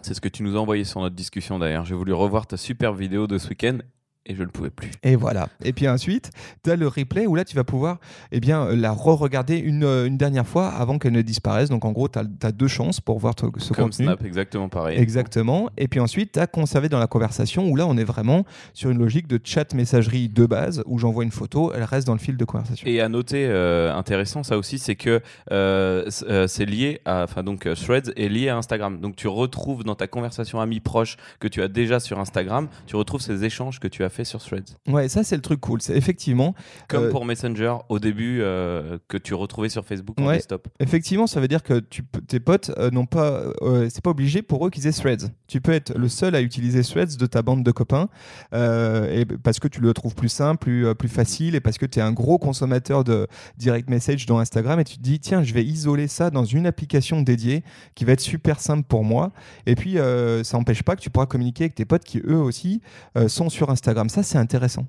C'est 0.03 0.15
ce 0.15 0.21
que 0.21 0.29
tu 0.29 0.43
nous 0.43 0.57
as 0.57 0.61
envoyé 0.61 0.85
sur 0.85 1.01
notre 1.01 1.17
discussion 1.17 1.59
d'ailleurs. 1.59 1.85
J'ai 1.85 1.95
voulu 1.95 2.13
revoir 2.13 2.47
ta 2.47 2.57
superbe 2.57 2.99
vidéo 2.99 3.27
de 3.27 3.39
ce 3.39 3.49
week-end 3.49 3.79
et 4.27 4.35
je 4.35 4.43
ne 4.43 4.49
pouvais 4.49 4.71
plus. 4.71 4.91
Et 5.03 5.17
voilà. 5.17 5.49
Et 5.65 5.73
puis 5.73 5.89
ensuite, 5.89 6.31
tu 6.65 6.71
as 6.71 6.77
le 6.77 6.89
replay 6.89 7.27
où 7.27 7.35
là, 7.35 7.45
tu 7.45 7.57
vas 7.57 7.65
pouvoir 7.65 7.99
eh 8.33 8.41
bien, 8.41 8.75
la 8.75 8.93
re-regarder 8.93 9.57
une, 9.57 9.85
euh, 9.85 10.07
une, 10.07 10.17
dernière 10.17 10.47
fois 10.47 10.69
avant 10.69 10.99
qu'elle 10.99 11.13
ne 11.13 11.23
disparaisse. 11.23 11.69
Donc 11.69 11.85
en 11.85 11.93
gros, 11.93 12.09
tu 12.09 12.19
as, 12.19 12.53
deux 12.53 12.69
chances 12.69 13.01
pour 13.01 13.19
voir 13.19 13.35
ce 13.39 13.73
Comme 13.73 13.93
Snap, 13.93 14.25
exactement 14.25 14.69
pareil. 14.69 14.99
Exactement. 14.99 15.71
Et 15.77 15.89
puis 15.89 16.01
ensuite, 16.01 16.33
tu 16.33 16.41
as 16.41 16.47
conservé 16.47 16.89
dans 16.89 16.99
la 16.99 17.07
conversation 17.07 17.69
où 17.69 17.77
là, 17.77 17.87
on 17.87 17.97
est 17.97 18.05
vraiment 18.05 18.45
sur 18.73 18.91
une 18.91 18.99
logique 18.99 19.29
de 19.29 19.39
chat 19.43 19.75
messagerie 19.75 20.29
de 20.29 20.47
base 20.47 20.83
où 20.87 20.99
j'envoie 20.99 21.25
une 21.25 21.31
photo, 21.31 21.73
elle 21.75 21.85
reste 21.85 22.07
dans 22.07 22.15
le 22.15 22.19
fil 22.19 22.37
de 22.37 22.45
conversation. 22.45 22.87
Et 22.87 23.01
à 23.01 23.09
noter, 23.09 23.47
euh, 23.47 23.95
intéressant 23.95 24.43
ça 24.43 24.59
aussi, 24.59 24.79
c'est 24.79 24.97
que 24.97 25.21
euh, 25.53 26.09
c'est 26.09 26.67
lié 26.67 27.01
à. 27.05 27.25
Enfin, 27.25 27.43
donc 27.43 27.69
Threads 27.75 28.13
est 28.17 28.29
lié 28.29 28.49
à 28.49 28.57
Instagram. 28.57 29.01
Donc 29.01 29.17
tu 29.17 29.29
retrouves 29.29 29.85
dans 29.85 29.95
ta 29.95 30.07
conversation 30.07 30.61
amie 30.61 30.81
proche 30.81 31.17
que 31.41 31.49
tu 31.49 31.63
as 31.63 31.69
déjà 31.69 32.01
sur 32.01 32.19
Instagram, 32.19 32.69
tu 32.87 32.97
retrouves 32.97 33.21
ces 33.21 33.45
échanges 33.45 33.81
que 33.81 33.89
tu 33.89 34.05
as 34.05 34.09
fait 34.17 34.25
sur 34.25 34.43
Threads. 34.43 34.77
Ouais, 34.89 35.09
ça 35.09 35.23
c'est 35.23 35.37
le 35.37 35.43
truc 35.43 35.61
cool. 35.61 35.81
C'est 35.83 35.97
effectivement 35.97 36.55
comme 36.89 37.05
euh, 37.05 37.11
pour 37.11 37.25
Messenger 37.25 37.77
au 37.89 37.99
début 37.99 38.41
euh, 38.41 38.99
que 39.09 39.19
tu 39.19 39.35
retrouvais 39.35 39.69
sur 39.69 39.85
Facebook 39.85 40.19
en 40.21 40.33
desktop. 40.33 40.69
Effectivement, 40.81 41.27
ça 41.27 41.41
veut 41.41 41.49
dire 41.49 41.63
que 41.63 41.79
tu, 41.79 42.03
tes 42.27 42.41
potes 42.41 42.71
euh, 42.79 42.91
n'ont 42.91 43.07
pas, 43.07 43.45
c'est 43.91 44.03
pas 44.03 44.11
obligé 44.11 44.43
pour 44.43 44.67
eux 44.67 44.71
qu'ils 44.71 44.87
aient 44.87 44.93
Threads. 44.93 45.31
Tu 45.47 45.61
peux 45.61 45.73
être 45.73 45.97
le 45.97 46.09
seul 46.09 46.35
à 46.35 46.41
utiliser 46.41 46.83
Threads 46.83 47.17
de 47.19 47.27
ta 47.27 47.43
bande 47.43 47.63
de 47.63 47.71
copains 47.71 48.09
et 48.53 49.25
parce 49.43 49.61
que 49.61 49.69
tu 49.69 49.81
le 49.81 49.93
trouves 49.93 50.15
plus 50.15 50.29
simple, 50.29 50.59
plus, 50.59 50.95
plus 50.95 51.09
facile 51.09 51.55
et 51.55 51.61
parce 51.61 51.79
que 51.79 51.87
tu 51.87 51.99
es 51.99 52.03
un 52.03 52.13
gros 52.13 52.39
consommateur 52.39 53.05
de 53.05 53.27
direct 53.59 53.91
message 53.91 54.27
dans 54.27 54.39
Instagram 54.39 54.81
et 54.81 54.85
tu 54.85 54.97
te 54.97 55.03
dis 55.03 55.21
tiens, 55.21 55.43
je 55.43 55.53
vais 55.53 55.65
isoler 55.65 56.09
ça 56.09 56.31
dans 56.31 56.45
une 56.45 56.67
application 56.67 57.21
dédiée 57.21 57.63
qui 57.95 58.05
va 58.05 58.13
être 58.13 58.21
super 58.21 58.61
simple 58.61 58.85
pour 58.89 59.05
moi. 59.05 59.33
Et 59.67 59.75
puis 59.75 59.97
ça 59.97 60.57
n'empêche 60.57 60.83
pas 60.83 60.97
que 60.97 61.03
tu 61.03 61.11
pourras 61.11 61.27
communiquer 61.27 61.65
avec 61.65 61.75
tes 61.75 61.85
potes 61.85 62.05
qui 62.05 62.23
eux 62.27 62.39
aussi 62.39 62.81
sont 63.29 63.51
sur 63.51 63.71
Instagram. 63.71 64.06
Ça 64.09 64.23
c'est 64.23 64.39
intéressant. 64.39 64.87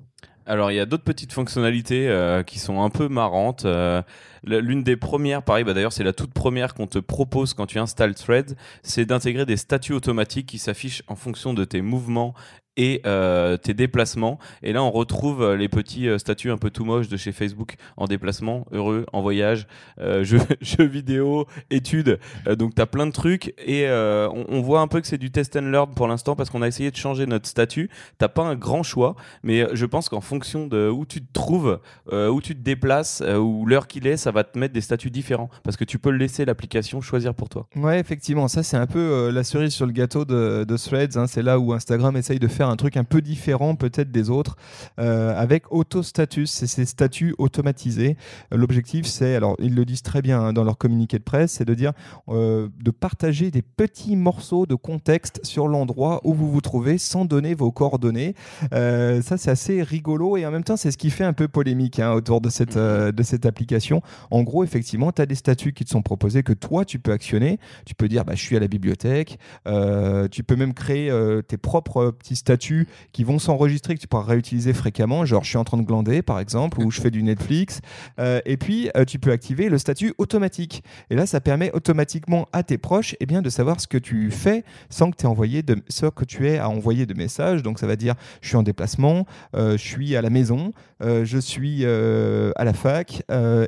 Alors 0.48 0.70
il 0.70 0.76
y 0.76 0.80
a 0.80 0.86
d'autres 0.86 1.04
petites 1.04 1.34
fonctionnalités 1.34 2.08
euh, 2.08 2.42
qui 2.42 2.58
sont 2.58 2.82
un 2.82 2.88
peu 2.88 3.08
marrantes. 3.08 3.66
Euh, 3.66 4.00
l'une 4.44 4.82
des 4.82 4.96
premières, 4.96 5.42
pareil, 5.42 5.62
bah, 5.62 5.74
d'ailleurs 5.74 5.92
c'est 5.92 6.04
la 6.04 6.14
toute 6.14 6.32
première 6.32 6.72
qu'on 6.72 6.86
te 6.86 6.98
propose 6.98 7.52
quand 7.52 7.66
tu 7.66 7.78
installes 7.78 8.14
Thread, 8.14 8.56
c'est 8.82 9.04
d'intégrer 9.04 9.44
des 9.44 9.58
statuts 9.58 9.92
automatiques 9.92 10.46
qui 10.46 10.58
s'affichent 10.58 11.02
en 11.06 11.16
fonction 11.16 11.52
de 11.52 11.64
tes 11.64 11.82
mouvements 11.82 12.34
et 12.78 13.02
euh, 13.04 13.56
tes 13.56 13.74
déplacements. 13.74 14.38
Et 14.62 14.72
là, 14.72 14.82
on 14.82 14.90
retrouve 14.90 15.42
euh, 15.42 15.56
les 15.56 15.68
petits 15.68 16.08
euh, 16.08 16.16
statuts 16.16 16.50
un 16.50 16.56
peu 16.56 16.70
tout 16.70 16.84
moches 16.84 17.08
de 17.08 17.16
chez 17.16 17.32
Facebook 17.32 17.74
en 17.96 18.06
déplacement, 18.06 18.66
heureux, 18.72 19.04
en 19.12 19.20
voyage, 19.20 19.66
jeux, 20.22 20.40
vidéo, 20.78 21.46
études. 21.70 22.20
donc, 22.56 22.76
tu 22.76 22.80
as 22.80 22.86
plein 22.86 23.06
de 23.06 23.10
trucs 23.10 23.52
et 23.58 23.88
on, 23.88 24.62
voit 24.62 24.80
un 24.80 24.86
peu 24.86 25.00
que 25.00 25.08
c'est 25.08 25.18
du 25.18 25.32
test 25.32 25.56
and 25.56 25.70
learn 25.70 25.92
pour 25.92 26.06
l'instant 26.06 26.36
parce 26.36 26.50
qu'on 26.50 26.62
a 26.62 26.68
essayé 26.68 26.92
de 26.92 26.96
changer 26.96 27.26
notre 27.26 27.48
statut. 27.48 27.90
T'as 28.18 28.28
pas 28.28 28.44
un 28.44 28.54
grand 28.54 28.84
choix, 28.84 29.16
mais 29.42 29.66
je 29.72 29.86
pense 29.86 30.08
qu'en 30.08 30.20
fonction 30.20 30.68
de 30.68 30.88
où 30.88 31.04
tu 31.04 31.20
te 31.20 31.32
trouves, 31.32 31.80
où 32.12 32.40
tu 32.40 32.54
te 32.54 32.60
déplaces, 32.60 33.22
ou 33.22 33.66
l'heure 33.66 33.88
qu'il 33.88 34.06
est, 34.06 34.16
ça 34.16 34.30
va 34.30 34.44
te 34.44 34.56
mettre 34.56 34.72
des 34.72 34.80
statuts 34.80 35.10
différents 35.10 35.50
parce 35.64 35.76
que 35.76 35.84
tu 35.84 35.98
peux 35.98 36.10
laisser 36.10 36.44
l'application 36.44 37.00
choisir 37.00 37.34
pour 37.34 37.48
toi. 37.48 37.66
Ouais, 37.74 37.98
effectivement, 37.98 38.46
ça 38.46 38.62
c'est 38.62 38.76
un 38.76 38.86
peu 38.86 39.30
la 39.30 39.42
cerise 39.42 39.72
sur 39.72 39.86
le 39.86 39.92
gâteau 39.92 40.24
de, 40.24 40.76
Threads. 40.76 41.16
Hein. 41.16 41.26
C'est 41.26 41.42
là 41.42 41.58
où 41.58 41.72
Instagram 41.72 42.16
essaye 42.16 42.38
de 42.38 42.48
faire 42.48 42.67
faire 42.68 42.72
un 42.72 42.76
truc 42.76 42.96
un 42.96 43.04
peu 43.04 43.20
différent 43.20 43.74
peut-être 43.74 44.10
des 44.10 44.30
autres 44.30 44.56
avec 44.98 45.72
Autostatus, 45.72 46.50
c'est 46.50 46.66
ces 46.66 46.84
statuts 46.84 47.34
automatisés. 47.38 48.16
L'objectif, 48.52 49.06
c'est, 49.06 49.34
alors 49.34 49.56
ils 49.58 49.74
le 49.74 49.84
disent 49.84 50.02
très 50.02 50.22
bien 50.22 50.40
hein, 50.40 50.52
dans 50.52 50.64
leur 50.64 50.76
communiqué 50.78 51.18
de 51.18 51.22
presse, 51.22 51.52
c'est 51.52 51.64
de 51.64 51.74
dire 51.74 51.92
de 52.28 52.90
partager 52.90 53.50
des 53.50 53.62
petits 53.62 54.16
morceaux 54.16 54.66
de 54.66 54.74
contexte 54.74 55.40
sur 55.44 55.68
l'endroit 55.68 56.20
où 56.24 56.34
vous 56.34 56.50
vous 56.50 56.60
trouvez 56.60 56.98
sans 56.98 57.24
donner 57.24 57.54
vos 57.54 57.70
coordonnées. 57.70 58.34
ça, 58.70 59.36
c'est 59.36 59.50
assez 59.50 59.82
rigolo 59.82 60.36
et 60.36 60.46
en 60.46 60.50
même 60.50 60.64
temps, 60.64 60.76
c'est 60.76 60.90
ce 60.90 60.98
qui 60.98 61.10
fait 61.10 61.24
un 61.24 61.32
peu 61.32 61.48
polémique 61.48 61.98
hein, 62.00 62.12
autour 62.12 62.40
de 62.40 62.50
cette, 62.50 62.76
mhm. 62.76 63.12
de 63.12 63.22
cette 63.22 63.46
application. 63.46 64.02
En 64.30 64.42
gros, 64.42 64.64
effectivement, 64.64 65.12
tu 65.12 65.22
as 65.22 65.26
des 65.26 65.34
statuts 65.34 65.72
qui 65.72 65.84
te 65.84 65.90
sont 65.90 66.02
proposés 66.02 66.42
que 66.42 66.52
toi, 66.52 66.84
tu 66.84 66.98
peux 66.98 67.12
actionner. 67.12 67.58
Tu 67.86 67.94
peux 67.94 68.08
dire, 68.08 68.24
bah, 68.24 68.34
je 68.34 68.42
suis 68.42 68.56
à 68.56 68.60
la 68.60 68.68
bibliothèque. 68.68 69.38
Euh, 69.66 70.28
tu 70.28 70.42
peux 70.42 70.56
même 70.56 70.74
créer 70.74 71.10
euh, 71.10 71.42
tes 71.42 71.56
propres 71.56 72.10
petits 72.10 72.36
statuts 72.36 72.57
qui 72.58 73.24
vont 73.24 73.38
s'enregistrer, 73.38 73.94
que 73.94 74.00
tu 74.00 74.08
pourras 74.08 74.24
réutiliser 74.24 74.72
fréquemment. 74.72 75.24
Genre, 75.24 75.44
je 75.44 75.48
suis 75.48 75.58
en 75.58 75.64
train 75.64 75.78
de 75.78 75.82
glander, 75.82 76.22
par 76.22 76.40
exemple, 76.40 76.80
ou 76.80 76.90
je 76.90 77.00
fais 77.00 77.10
du 77.10 77.22
Netflix. 77.22 77.80
Euh, 78.18 78.40
et 78.44 78.56
puis, 78.56 78.90
tu 79.06 79.18
peux 79.18 79.32
activer 79.32 79.68
le 79.68 79.78
statut 79.78 80.14
automatique. 80.18 80.82
Et 81.10 81.14
là, 81.14 81.26
ça 81.26 81.40
permet 81.40 81.70
automatiquement 81.72 82.48
à 82.52 82.62
tes 82.62 82.78
proches 82.78 83.16
eh 83.20 83.26
bien, 83.26 83.42
de 83.42 83.50
savoir 83.50 83.80
ce 83.80 83.86
que 83.86 83.98
tu 83.98 84.30
fais 84.30 84.64
sans 84.90 85.10
que, 85.10 85.26
envoyé 85.26 85.62
de, 85.62 85.76
ce 85.88 86.06
que 86.06 86.24
tu 86.24 86.48
aies 86.48 86.58
à 86.58 86.68
envoyer 86.68 87.06
de 87.06 87.14
messages. 87.14 87.62
Donc, 87.62 87.78
ça 87.78 87.86
va 87.86 87.96
dire, 87.96 88.14
je 88.40 88.48
suis 88.48 88.56
en 88.56 88.62
déplacement, 88.62 89.26
je 89.54 89.76
suis 89.76 90.16
à 90.16 90.22
la 90.22 90.30
maison, 90.30 90.72
je 91.00 91.38
suis 91.38 91.84
à 91.84 92.64
la 92.64 92.72
fac 92.72 93.22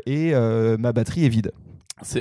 et 0.06 0.32
ma 0.78 0.92
batterie 0.92 1.24
est 1.24 1.28
vide. 1.28 1.52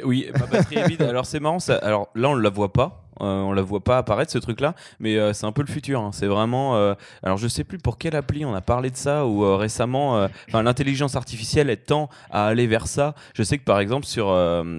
Oui, 0.03 0.27
ma 0.38 0.45
batterie 0.45 0.77
est 0.77 0.88
vide. 0.88 1.01
Alors 1.01 1.25
c'est 1.25 1.39
marrant, 1.39 1.57
alors 1.81 2.09
là 2.15 2.29
on 2.29 2.35
ne 2.35 2.41
la 2.41 2.49
voit 2.49 2.73
pas, 2.73 3.08
euh, 3.08 3.08
on 3.19 3.51
la 3.53 3.61
voit 3.61 3.83
pas 3.83 3.97
apparaître 3.97 4.31
ce 4.31 4.37
truc-là, 4.37 4.75
mais 4.99 5.17
euh, 5.17 5.33
c'est 5.33 5.45
un 5.45 5.51
peu 5.51 5.61
le 5.61 5.71
futur. 5.71 6.01
Hein. 6.01 6.11
C'est 6.13 6.27
vraiment. 6.27 6.75
Euh, 6.75 6.93
alors 7.23 7.37
je 7.37 7.47
sais 7.47 7.63
plus 7.63 7.77
pour 7.77 7.97
quelle 7.97 8.15
appli 8.15 8.45
on 8.45 8.53
a 8.53 8.61
parlé 8.61 8.89
de 8.89 8.95
ça 8.95 9.25
ou 9.25 9.55
récemment. 9.57 10.27
L'intelligence 10.53 11.15
artificielle 11.15 11.69
est 11.69 11.85
tend 11.85 12.09
à 12.29 12.47
aller 12.47 12.67
vers 12.67 12.87
ça. 12.87 13.15
Je 13.33 13.43
sais 13.43 13.57
que 13.57 13.63
par 13.63 13.79
exemple 13.79 14.05
sur 14.05 14.27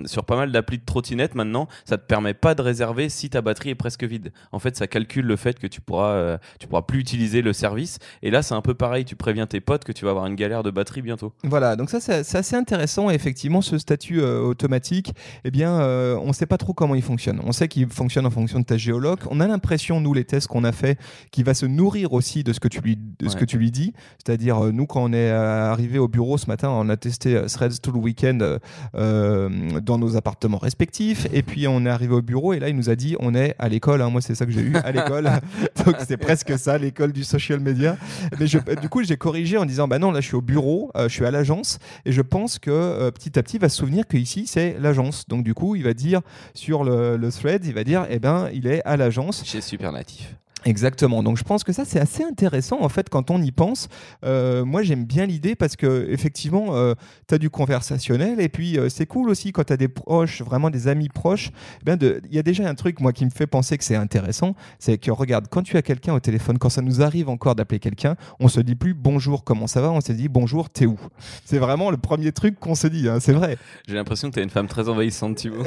sur 0.06 0.24
pas 0.24 0.36
mal 0.36 0.52
d'applis 0.52 0.78
de 0.78 0.84
trottinette 0.84 1.34
maintenant, 1.34 1.68
ça 1.84 1.98
te 1.98 2.06
permet 2.06 2.34
pas 2.34 2.54
de 2.54 2.62
réserver 2.62 3.08
si 3.08 3.30
ta 3.30 3.42
batterie 3.42 3.70
est 3.70 3.74
presque 3.74 4.04
vide. 4.04 4.32
En 4.52 4.58
fait, 4.58 4.76
ça 4.76 4.86
calcule 4.86 5.26
le 5.26 5.36
fait 5.36 5.58
que 5.58 5.66
tu 5.66 5.80
pourras 5.80 6.38
tu 6.58 6.66
pourras 6.66 6.82
plus 6.82 7.00
utiliser 7.00 7.42
le 7.42 7.52
service. 7.52 7.98
Et 8.22 8.30
là, 8.30 8.42
c'est 8.42 8.54
un 8.54 8.62
peu 8.62 8.74
pareil. 8.74 9.04
Tu 9.04 9.16
préviens 9.16 9.46
tes 9.46 9.60
potes 9.60 9.84
que 9.84 9.92
tu 9.92 10.04
vas 10.04 10.10
avoir 10.10 10.26
une 10.26 10.36
galère 10.36 10.62
de 10.62 10.70
batterie 10.70 11.02
bientôt. 11.02 11.32
Voilà. 11.44 11.76
Donc 11.76 11.90
ça, 11.90 12.00
c'est 12.00 12.36
assez 12.36 12.56
intéressant. 12.56 13.10
effectivement, 13.10 13.62
ce 13.62 13.78
statut 13.78 14.20
automatique, 14.20 15.12
eh 15.44 15.50
bien, 15.50 15.80
on 15.80 16.32
sait 16.32 16.46
pas 16.46 16.58
trop 16.58 16.72
comment 16.72 16.94
il 16.94 17.02
fonctionne. 17.02 17.40
On 17.44 17.52
sait 17.52 17.68
qu'il 17.68 17.88
fonctionne 17.88 18.19
en 18.26 18.30
fonction 18.30 18.60
de 18.60 18.64
ta 18.64 18.76
géologue. 18.76 19.20
On 19.30 19.40
a 19.40 19.46
l'impression, 19.46 20.00
nous, 20.00 20.14
les 20.14 20.24
tests 20.24 20.46
qu'on 20.46 20.64
a 20.64 20.72
fait, 20.72 20.98
qu'il 21.30 21.44
va 21.44 21.54
se 21.54 21.66
nourrir 21.66 22.12
aussi 22.12 22.44
de 22.44 22.52
ce 22.52 22.60
que 22.60 22.68
tu 22.68 22.80
lui, 22.80 22.96
de 22.96 23.28
ce 23.28 23.36
que 23.36 23.44
tu 23.44 23.58
lui 23.58 23.70
dis. 23.70 23.92
C'est-à-dire, 24.24 24.64
euh, 24.64 24.72
nous, 24.72 24.86
quand 24.86 25.02
on 25.02 25.12
est 25.12 25.30
euh, 25.30 25.70
arrivé 25.70 25.98
au 25.98 26.08
bureau 26.08 26.38
ce 26.38 26.46
matin, 26.46 26.70
on 26.70 26.88
a 26.88 26.96
testé 26.96 27.36
euh, 27.36 27.46
Threads 27.46 27.80
tout 27.82 27.92
le 27.92 27.98
week-end 27.98 28.58
dans 28.94 29.98
nos 29.98 30.16
appartements 30.16 30.58
respectifs. 30.58 31.26
Et 31.32 31.42
puis, 31.42 31.66
on 31.68 31.84
est 31.86 31.90
arrivé 31.90 32.14
au 32.14 32.22
bureau 32.22 32.52
et 32.52 32.58
là, 32.58 32.68
il 32.68 32.76
nous 32.76 32.90
a 32.90 32.96
dit 32.96 33.16
on 33.20 33.34
est 33.34 33.54
à 33.58 33.68
l'école. 33.68 34.02
Hein. 34.02 34.10
Moi, 34.10 34.20
c'est 34.20 34.34
ça 34.34 34.46
que 34.46 34.52
j'ai 34.52 34.60
eu, 34.60 34.76
à 34.76 34.92
l'école. 34.92 35.30
Donc, 35.84 35.96
c'est 36.06 36.16
presque 36.16 36.58
ça, 36.58 36.78
l'école 36.78 37.12
du 37.12 37.24
social 37.24 37.60
media. 37.60 37.96
Mais 38.38 38.46
je, 38.46 38.58
du 38.80 38.88
coup, 38.88 39.02
j'ai 39.02 39.16
corrigé 39.16 39.56
en 39.56 39.64
disant 39.64 39.88
bah 39.88 39.98
non, 39.98 40.10
là, 40.10 40.20
je 40.20 40.26
suis 40.26 40.36
au 40.36 40.42
bureau, 40.42 40.90
je 40.96 41.08
suis 41.08 41.24
à 41.24 41.30
l'agence. 41.30 41.78
Et 42.04 42.12
je 42.12 42.22
pense 42.22 42.58
que 42.58 43.10
petit 43.10 43.38
à 43.38 43.42
petit, 43.42 43.56
il 43.56 43.60
va 43.60 43.68
se 43.68 43.76
souvenir 43.76 44.06
qu'ici, 44.06 44.46
c'est 44.46 44.76
l'agence. 44.78 45.26
Donc, 45.28 45.44
du 45.44 45.54
coup, 45.54 45.76
il 45.76 45.84
va 45.84 45.94
dire 45.94 46.20
sur 46.54 46.84
le, 46.84 47.16
le 47.16 47.32
thread, 47.32 47.64
il 47.64 47.74
va 47.74 47.84
dire 47.84 48.06
eh 48.10 48.18
ben, 48.18 48.50
il 48.52 48.66
est 48.66 48.82
à 48.84 48.96
l'agence. 48.96 49.44
Chez 49.44 49.60
Supernatif. 49.60 50.34
Exactement. 50.64 51.22
Donc 51.22 51.38
je 51.38 51.44
pense 51.44 51.64
que 51.64 51.72
ça 51.72 51.84
c'est 51.84 52.00
assez 52.00 52.22
intéressant 52.22 52.82
en 52.82 52.88
fait 52.88 53.08
quand 53.08 53.30
on 53.30 53.40
y 53.40 53.50
pense. 53.50 53.88
Euh, 54.24 54.64
moi 54.64 54.82
j'aime 54.82 55.04
bien 55.04 55.26
l'idée 55.26 55.54
parce 55.54 55.76
que 55.76 56.06
effectivement 56.10 56.76
euh, 56.76 56.94
tu 57.28 57.34
as 57.34 57.38
du 57.38 57.48
conversationnel 57.48 58.40
et 58.40 58.48
puis 58.48 58.78
euh, 58.78 58.88
c'est 58.88 59.06
cool 59.06 59.30
aussi 59.30 59.52
quand 59.52 59.64
tu 59.64 59.72
as 59.72 59.76
des 59.76 59.88
proches, 59.88 60.42
vraiment 60.42 60.70
des 60.70 60.88
amis 60.88 61.08
proches. 61.08 61.50
Eh 61.86 61.90
il 62.30 62.34
y 62.34 62.38
a 62.38 62.42
déjà 62.42 62.68
un 62.68 62.74
truc 62.74 63.00
moi 63.00 63.12
qui 63.12 63.24
me 63.24 63.30
fait 63.30 63.46
penser 63.46 63.78
que 63.78 63.84
c'est 63.84 63.96
intéressant, 63.96 64.54
c'est 64.78 64.98
que 64.98 65.10
regarde 65.10 65.46
quand 65.50 65.62
tu 65.62 65.76
as 65.76 65.82
quelqu'un 65.82 66.14
au 66.14 66.20
téléphone, 66.20 66.58
quand 66.58 66.68
ça 66.68 66.82
nous 66.82 67.02
arrive 67.02 67.28
encore 67.28 67.54
d'appeler 67.54 67.80
quelqu'un, 67.80 68.16
on 68.38 68.48
se 68.48 68.60
dit 68.60 68.74
plus 68.74 68.94
bonjour 68.94 69.44
comment 69.44 69.66
ça 69.66 69.80
va, 69.80 69.90
on 69.90 70.00
se 70.00 70.12
dit 70.12 70.28
bonjour 70.28 70.68
t'es 70.68 70.86
où? 70.86 70.98
C'est 71.44 71.58
vraiment 71.58 71.90
le 71.90 71.96
premier 71.96 72.32
truc 72.32 72.60
qu'on 72.60 72.74
se 72.74 72.86
dit, 72.86 73.08
hein, 73.08 73.18
c'est 73.20 73.32
vrai. 73.32 73.56
J'ai 73.88 73.94
l'impression 73.94 74.28
que 74.28 74.34
tu 74.34 74.40
es 74.40 74.42
une 74.42 74.50
femme 74.50 74.68
très 74.68 74.88
envahissante 74.88 75.36
Thibaut. 75.36 75.64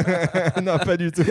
non 0.62 0.78
pas 0.78 0.96
du 0.96 1.12
tout. 1.12 1.22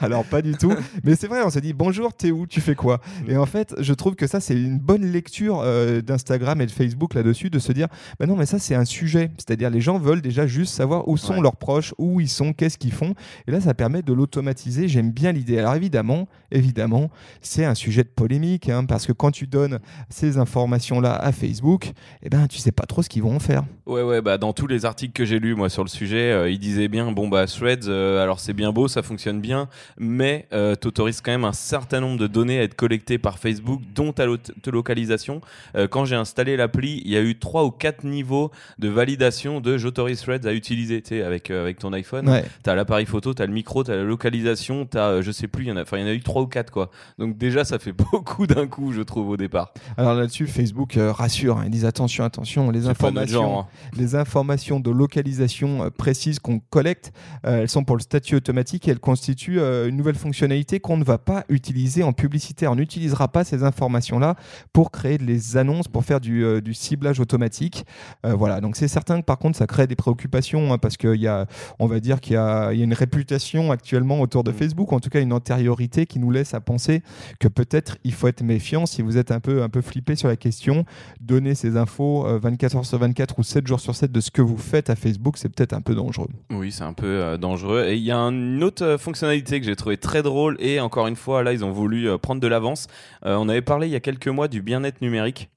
Alors 0.00 0.24
pas 0.24 0.40
du 0.40 0.52
tout. 0.52 0.72
Mais 1.02 1.16
c'est 1.16 1.26
vrai, 1.26 1.42
on 1.44 1.50
se 1.50 1.58
dit 1.58 1.72
bonjour 1.72 2.14
t'es 2.14 2.30
où? 2.30 2.43
Tu 2.48 2.60
fais 2.60 2.74
quoi 2.74 3.00
mm. 3.26 3.30
Et 3.30 3.36
en 3.36 3.46
fait, 3.46 3.74
je 3.78 3.94
trouve 3.94 4.14
que 4.14 4.26
ça, 4.26 4.40
c'est 4.40 4.54
une 4.54 4.78
bonne 4.78 5.04
lecture 5.04 5.60
euh, 5.62 6.00
d'Instagram 6.00 6.60
et 6.60 6.66
de 6.66 6.70
Facebook 6.70 7.14
là-dessus, 7.14 7.50
de 7.50 7.58
se 7.58 7.72
dire, 7.72 7.88
bah 8.18 8.26
non, 8.26 8.36
mais 8.36 8.46
ça, 8.46 8.58
c'est 8.58 8.74
un 8.74 8.84
sujet. 8.84 9.30
C'est-à-dire, 9.36 9.70
les 9.70 9.80
gens 9.80 9.98
veulent 9.98 10.22
déjà 10.22 10.46
juste 10.46 10.74
savoir 10.74 11.08
où 11.08 11.16
sont 11.16 11.40
leurs 11.40 11.56
proches, 11.56 11.94
où 11.98 12.20
ils 12.20 12.28
sont, 12.28 12.52
qu'est-ce 12.52 12.78
qu'ils 12.78 12.92
font. 12.92 13.14
Et 13.46 13.50
là, 13.50 13.60
ça 13.60 13.74
permet 13.74 14.02
de 14.02 14.12
l'automatiser. 14.12 14.88
J'aime 14.88 15.10
bien 15.10 15.32
l'idée. 15.32 15.58
Alors, 15.58 15.74
évidemment, 15.74 16.28
évidemment, 16.50 17.10
c'est 17.40 17.64
un 17.64 17.74
sujet 17.74 18.02
de 18.02 18.08
polémique, 18.08 18.68
hein, 18.68 18.84
parce 18.84 19.06
que 19.06 19.12
quand 19.12 19.30
tu 19.30 19.46
donnes 19.46 19.78
ces 20.08 20.38
informations-là 20.38 21.14
à 21.14 21.32
Facebook, 21.32 21.92
eh 22.22 22.28
ben, 22.28 22.46
tu 22.46 22.58
sais 22.58 22.72
pas 22.72 22.86
trop 22.86 23.02
ce 23.02 23.08
qu'ils 23.08 23.22
vont 23.22 23.36
en 23.36 23.40
faire. 23.40 23.64
Ouais, 23.86 24.02
ouais, 24.02 24.22
bah, 24.22 24.38
dans 24.38 24.52
tous 24.52 24.66
les 24.66 24.84
articles 24.84 25.12
que 25.12 25.24
j'ai 25.24 25.38
lus, 25.38 25.54
moi, 25.54 25.68
sur 25.68 25.82
le 25.82 25.88
sujet, 25.88 26.32
euh, 26.32 26.50
ils 26.50 26.58
disaient 26.58 26.88
bien, 26.88 27.12
bon, 27.12 27.28
bah, 27.28 27.46
Threads, 27.46 27.88
euh, 27.88 28.22
alors 28.22 28.40
c'est 28.40 28.52
bien 28.52 28.72
beau, 28.72 28.88
ça 28.88 29.02
fonctionne 29.02 29.40
bien, 29.40 29.68
mais 29.98 30.48
tu 30.50 30.88
autorises 30.88 31.20
quand 31.20 31.32
même 31.32 31.44
un 31.44 31.52
certain 31.52 32.00
nombre 32.00 32.18
de 32.18 32.26
données 32.34 32.58
à 32.58 32.64
être 32.64 32.74
collectées 32.74 33.16
par 33.16 33.38
Facebook, 33.38 33.80
dont 33.94 34.12
ta, 34.12 34.26
localisation. 34.70 35.40
Euh, 35.76 35.88
quand 35.88 36.04
j'ai 36.04 36.16
installé 36.16 36.56
l'appli, 36.56 37.00
il 37.04 37.12
y 37.12 37.16
a 37.16 37.22
eu 37.22 37.38
trois 37.38 37.64
ou 37.64 37.70
quatre 37.70 38.04
niveaux 38.04 38.50
de 38.78 38.88
validation 38.88 39.60
de 39.60 39.78
j'autorise 39.78 40.20
Threads 40.20 40.46
à 40.46 40.52
utiliser. 40.52 41.00
Tu 41.00 41.10
sais, 41.10 41.22
avec, 41.22 41.50
euh, 41.50 41.62
avec 41.62 41.78
ton 41.78 41.92
iPhone, 41.92 42.42
tu 42.62 42.70
as 42.70 42.74
l'appareil 42.74 43.06
photo, 43.06 43.32
tu 43.32 43.40
as 43.40 43.46
le 43.46 43.52
micro, 43.52 43.84
tu 43.84 43.92
as 43.92 43.96
la 43.96 44.02
localisation, 44.02 44.84
tu 44.84 44.98
as, 44.98 45.08
euh, 45.08 45.22
je 45.22 45.30
sais 45.30 45.46
plus, 45.46 45.64
il 45.64 45.68
y, 45.68 45.72
en 45.72 45.76
a, 45.76 45.84
il 45.92 45.98
y 46.00 46.02
en 46.02 46.06
a 46.06 46.12
eu 46.12 46.20
trois 46.20 46.42
ou 46.42 46.46
quatre. 46.46 46.70
Quoi. 46.70 46.90
Donc 47.18 47.38
déjà, 47.38 47.64
ça 47.64 47.78
fait 47.78 47.92
beaucoup 48.12 48.46
d'un 48.46 48.66
coup, 48.66 48.92
je 48.92 49.02
trouve, 49.02 49.30
au 49.30 49.36
départ. 49.36 49.72
Alors 49.96 50.14
là-dessus, 50.14 50.48
Facebook 50.48 50.98
rassure, 50.98 51.58
hein. 51.58 51.62
ils 51.66 51.70
disent 51.70 51.86
attention, 51.86 52.24
attention, 52.24 52.70
les 52.70 52.88
informations, 52.88 53.60
hein. 53.60 53.66
les 53.96 54.16
informations 54.16 54.80
de 54.80 54.90
localisation 54.90 55.90
précises 55.96 56.40
qu'on 56.40 56.58
collecte, 56.58 57.12
elles 57.44 57.68
sont 57.68 57.84
pour 57.84 57.96
le 57.96 58.02
statut 58.02 58.34
automatique 58.34 58.88
et 58.88 58.90
elles 58.90 58.98
constituent 58.98 59.60
une 59.60 59.96
nouvelle 59.96 60.16
fonctionnalité 60.16 60.80
qu'on 60.80 60.96
ne 60.96 61.04
va 61.04 61.18
pas 61.18 61.44
utiliser 61.48 62.02
en 62.02 62.12
publicité 62.12 62.23
on 62.68 62.74
n'utilisera 62.74 63.28
pas 63.28 63.44
ces 63.44 63.62
informations-là 63.62 64.36
pour 64.72 64.90
créer 64.90 65.18
des 65.18 65.56
annonces, 65.56 65.88
pour 65.88 66.04
faire 66.04 66.20
du, 66.20 66.44
euh, 66.44 66.60
ciblage 66.72 67.20
automatique. 67.20 67.84
Euh, 68.26 68.34
voilà, 68.34 68.60
donc 68.60 68.76
c'est 68.76 68.88
certain 68.88 69.20
que 69.20 69.24
par 69.24 69.38
contre, 69.38 69.58
ça 69.58 69.66
crée 69.66 69.86
des 69.86 69.96
préoccupations 69.96 70.72
hein, 70.72 70.78
parce 70.78 70.96
qu'il 70.96 71.20
y 71.20 71.28
a, 71.28 71.46
on 71.78 71.86
va 71.86 72.00
dire 72.00 72.20
qu'il 72.20 72.34
y, 72.34 72.36
a 72.36 72.72
une 72.72 72.94
réputation 72.94 73.70
actuellement 73.70 74.20
autour 74.20 74.44
de 74.44 74.50
mm. 74.50 74.54
Facebook, 74.54 74.92
en 74.92 75.00
tout 75.00 75.10
cas 75.10 75.20
une 75.20 75.32
antériorité 75.32 76.06
qui 76.06 76.18
nous 76.18 76.30
laisse 76.30 76.54
à 76.54 76.60
penser 76.60 77.02
que 77.38 77.48
peut-être 77.48 77.98
il 78.04 78.12
faut 78.12 78.28
être 78.28 78.42
méfiant 78.42 78.86
si 78.86 79.02
vous 79.02 79.16
êtes 79.16 79.30
un 79.30 79.40
peu, 79.40 79.62
un 79.62 79.68
peu 79.68 79.80
flippé 79.80 80.16
sur 80.16 80.28
la 80.28 80.36
question. 80.36 80.84
Donner 81.20 81.54
ces 81.54 81.76
infos 81.76 82.24
24 82.24 82.74
euh, 82.74 82.78
heures 82.78 82.86
sur 82.86 82.98
24 82.98 83.38
ou 83.38 83.42
7 83.42 83.66
jours 83.66 83.80
sur 83.80 83.94
7 83.94 84.10
de 84.10 84.20
ce 84.20 84.30
que 84.30 84.42
vous 84.42 84.58
faites 84.58 84.90
à 84.90 84.96
Facebook, 84.96 85.38
c'est 85.38 85.48
peut-être 85.48 85.72
un 85.72 85.80
peu 85.80 85.94
dangereux. 85.94 86.28
Oui, 86.50 86.72
c'est 86.72 86.84
un 86.84 86.92
peu 86.92 87.38
dangereux. 87.38 87.84
Et 87.88 87.96
il 87.96 88.02
y 88.02 88.10
a 88.10 88.18
une 88.18 88.62
autre 88.62 88.96
fonctionnalité 88.98 89.60
que 89.60 89.66
j'ai 89.66 89.76
trouvé 89.76 89.96
très 89.96 90.22
drôle 90.22 90.56
et 90.58 90.80
encore 90.80 91.06
une 91.06 91.16
fois, 91.16 91.42
là, 91.42 91.52
ils 91.52 91.64
ont 91.64 91.72
voulu 91.72 92.08
prendre 92.18 92.40
de 92.40 92.46
l'avance. 92.46 92.86
Euh, 93.24 93.36
on 93.36 93.48
avait 93.48 93.62
parlé 93.62 93.86
il 93.88 93.92
y 93.92 93.96
a 93.96 94.00
quelques 94.00 94.28
mois 94.28 94.48
du 94.48 94.62
bien-être 94.62 95.00
numérique. 95.00 95.50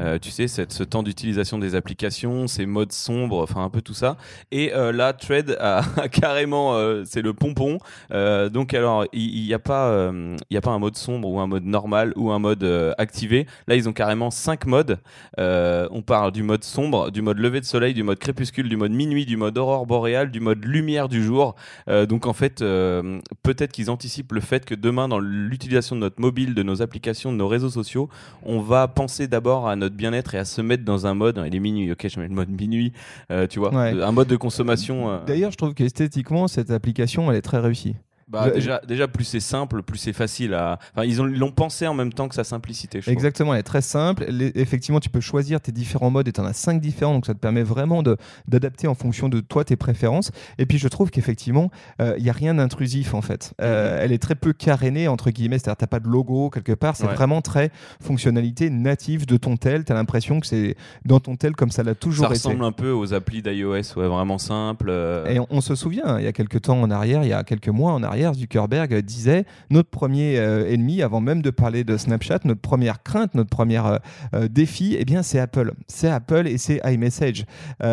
Euh, 0.00 0.18
tu 0.18 0.30
sais, 0.30 0.48
cette, 0.48 0.72
ce 0.72 0.82
temps 0.82 1.02
d'utilisation 1.02 1.58
des 1.58 1.74
applications, 1.74 2.46
ces 2.46 2.66
modes 2.66 2.92
sombres, 2.92 3.42
enfin 3.42 3.64
un 3.64 3.70
peu 3.70 3.80
tout 3.80 3.94
ça. 3.94 4.16
Et 4.50 4.74
euh, 4.74 4.92
là, 4.92 5.12
Thread 5.12 5.56
a, 5.60 5.82
carrément, 6.12 6.74
euh, 6.74 7.02
c'est 7.06 7.22
le 7.22 7.32
pompon. 7.32 7.78
donc 8.10 8.74
alors, 8.74 9.06
il 9.12 9.44
n'y 9.44 9.54
a 9.54 9.58
pas, 9.58 10.08
a 10.08 10.60
pas 10.60 10.70
un 10.70 10.78
mode 10.78 10.96
sombre 10.96 11.28
ou 11.28 11.40
un 11.40 11.46
mode 11.46 11.64
normal 11.64 12.12
ou 12.16 12.30
un 12.30 12.38
mode 12.38 12.64
activé. 12.98 13.46
Là, 13.66 13.76
ils 13.76 13.88
ont 13.88 13.92
carrément 13.92 14.30
cinq 14.30 14.66
modes. 14.66 14.98
on 15.38 16.02
parle 16.02 16.32
du 16.32 16.42
mode 16.42 16.64
sombre, 16.64 17.10
du 17.10 17.22
mode 17.22 17.38
lever 17.38 17.60
de 17.60 17.64
soleil, 17.64 17.94
du 17.94 18.02
mode 18.02 18.18
crépuscule, 18.18 18.68
du 18.68 18.76
mode 18.76 18.92
minuit, 18.92 19.26
du 19.26 19.36
mode 19.36 19.56
aurore 19.58 19.86
boréale, 19.86 20.30
du 20.30 20.40
mode 20.40 20.64
lumière 20.64 21.08
du 21.08 21.22
jour. 21.22 21.54
donc 21.86 22.26
en 22.26 22.32
fait, 22.32 22.58
peut-être 22.58 23.72
qu'ils 23.72 23.90
anticipent 23.90 24.32
le 24.32 24.40
fait 24.40 24.64
que 24.64 24.74
demain, 24.74 25.08
dans 25.08 25.18
l'utilisation 25.18 25.96
de 25.96 26.00
notre 26.00 26.20
mobile, 26.20 26.54
de 26.54 26.62
nos 26.62 26.82
applications, 26.82 27.32
de 27.32 27.36
nos 27.36 27.48
réseaux 27.48 27.70
sociaux, 27.70 28.08
on 28.42 28.60
va 28.60 28.88
penser 28.88 29.28
d'abord 29.28 29.68
à 29.68 29.73
notre 29.76 29.96
bien-être 29.96 30.34
et 30.34 30.38
à 30.38 30.44
se 30.44 30.60
mettre 30.60 30.84
dans 30.84 31.06
un 31.06 31.14
mode. 31.14 31.42
Il 31.46 31.54
est 31.54 31.60
minuit, 31.60 31.90
ok, 31.92 32.06
je 32.08 32.20
mets 32.20 32.28
le 32.28 32.34
mode 32.34 32.50
minuit, 32.50 32.92
euh, 33.30 33.46
tu 33.46 33.58
vois, 33.58 33.74
un 33.74 34.12
mode 34.12 34.28
de 34.28 34.36
consommation. 34.36 35.10
Euh. 35.10 35.18
D'ailleurs, 35.26 35.50
je 35.50 35.56
trouve 35.56 35.74
qu'esthétiquement, 35.74 36.48
cette 36.48 36.70
application, 36.70 37.30
elle 37.30 37.36
est 37.36 37.42
très 37.42 37.58
réussie. 37.58 37.94
Bah, 38.34 38.50
déjà, 38.50 38.80
déjà, 38.86 39.08
plus 39.08 39.24
c'est 39.24 39.40
simple, 39.40 39.82
plus 39.82 39.98
c'est 39.98 40.12
facile 40.12 40.54
à. 40.54 40.78
Enfin, 40.94 41.06
ils 41.06 41.16
l'ont 41.16 41.52
pensé 41.52 41.86
en 41.86 41.94
même 41.94 42.12
temps 42.12 42.28
que 42.28 42.34
sa 42.34 42.44
simplicité. 42.44 43.00
Je 43.00 43.10
Exactement, 43.10 43.54
elle 43.54 43.60
est 43.60 43.64
très 43.64 43.82
simple. 43.82 44.24
effectivement, 44.54 45.00
tu 45.00 45.10
peux 45.10 45.20
choisir 45.20 45.60
tes 45.60 45.72
différents 45.72 46.10
modes 46.10 46.28
et 46.28 46.32
tu 46.32 46.40
en 46.40 46.44
as 46.44 46.52
cinq 46.52 46.80
différents, 46.80 47.14
donc 47.14 47.26
ça 47.26 47.34
te 47.34 47.38
permet 47.38 47.62
vraiment 47.62 48.02
d'adapter 48.02 48.86
en 48.86 48.94
fonction 48.94 49.28
de 49.28 49.40
toi 49.40 49.64
tes 49.64 49.76
préférences. 49.76 50.30
Et 50.58 50.66
puis, 50.66 50.78
je 50.78 50.88
trouve 50.88 51.10
qu'effectivement, 51.10 51.70
euh, 52.00 52.14
il 52.18 52.24
n'y 52.24 52.30
a 52.30 52.34
rien 52.34 52.54
d'intrusif 52.54 53.14
en 53.14 53.22
fait. 53.22 53.54
Euh, 53.60 53.98
elle 54.00 54.12
est 54.12 54.18
très 54.18 54.34
peu 54.34 54.52
carénée, 54.52 55.08
entre 55.08 55.30
guillemets, 55.30 55.58
c'est-à-dire 55.58 55.76
tu 55.76 55.86
pas 55.86 56.00
de 56.00 56.08
logo 56.08 56.50
quelque 56.50 56.72
part, 56.72 56.96
c'est 56.96 57.06
vraiment 57.06 57.42
très 57.42 57.70
fonctionnalité 58.00 58.70
native 58.70 59.26
de 59.26 59.36
ton 59.36 59.56
tel. 59.56 59.84
Tu 59.84 59.92
as 59.92 59.94
l'impression 59.94 60.40
que 60.40 60.46
c'est 60.46 60.76
dans 61.04 61.20
ton 61.20 61.36
tel 61.36 61.54
comme 61.54 61.70
ça 61.70 61.82
l'a 61.82 61.94
toujours 61.94 62.26
été. 62.26 62.36
Ça 62.36 62.48
ressemble 62.48 62.64
un 62.64 62.72
peu 62.72 62.90
aux 62.90 63.12
applis 63.14 63.42
d'iOS, 63.42 63.70
ouais, 63.72 64.08
vraiment 64.08 64.38
simple. 64.38 64.86
Euh. 64.88 65.26
Et 65.26 65.38
on, 65.50 65.60
se 65.60 65.74
souvient, 65.74 66.18
il 66.18 66.24
y 66.24 66.28
a 66.28 66.32
quelques 66.32 66.62
temps 66.62 66.80
en 66.80 66.90
arrière, 66.90 67.22
il 67.22 67.28
y 67.28 67.32
a 67.32 67.44
quelques 67.44 67.68
mois 67.68 67.92
en 67.92 68.02
arrière, 68.02 68.23
Zuckerberg 68.32 68.94
disait 69.02 69.44
notre 69.70 69.90
premier 69.90 70.38
euh, 70.38 70.70
ennemi, 70.70 71.02
avant 71.02 71.20
même 71.20 71.42
de 71.42 71.50
parler 71.50 71.84
de 71.84 71.96
Snapchat, 71.96 72.40
notre 72.44 72.60
première 72.60 73.02
crainte, 73.02 73.34
notre 73.34 73.50
premier 73.50 73.78
euh, 73.78 73.98
euh, 74.34 74.48
défi, 74.48 74.96
eh 74.98 75.04
bien, 75.04 75.22
c'est 75.22 75.38
Apple. 75.38 75.72
C'est 75.88 76.08
Apple 76.08 76.46
et 76.46 76.58
c'est 76.58 76.80
iMessage. 76.84 77.42
Mm. 77.80 77.84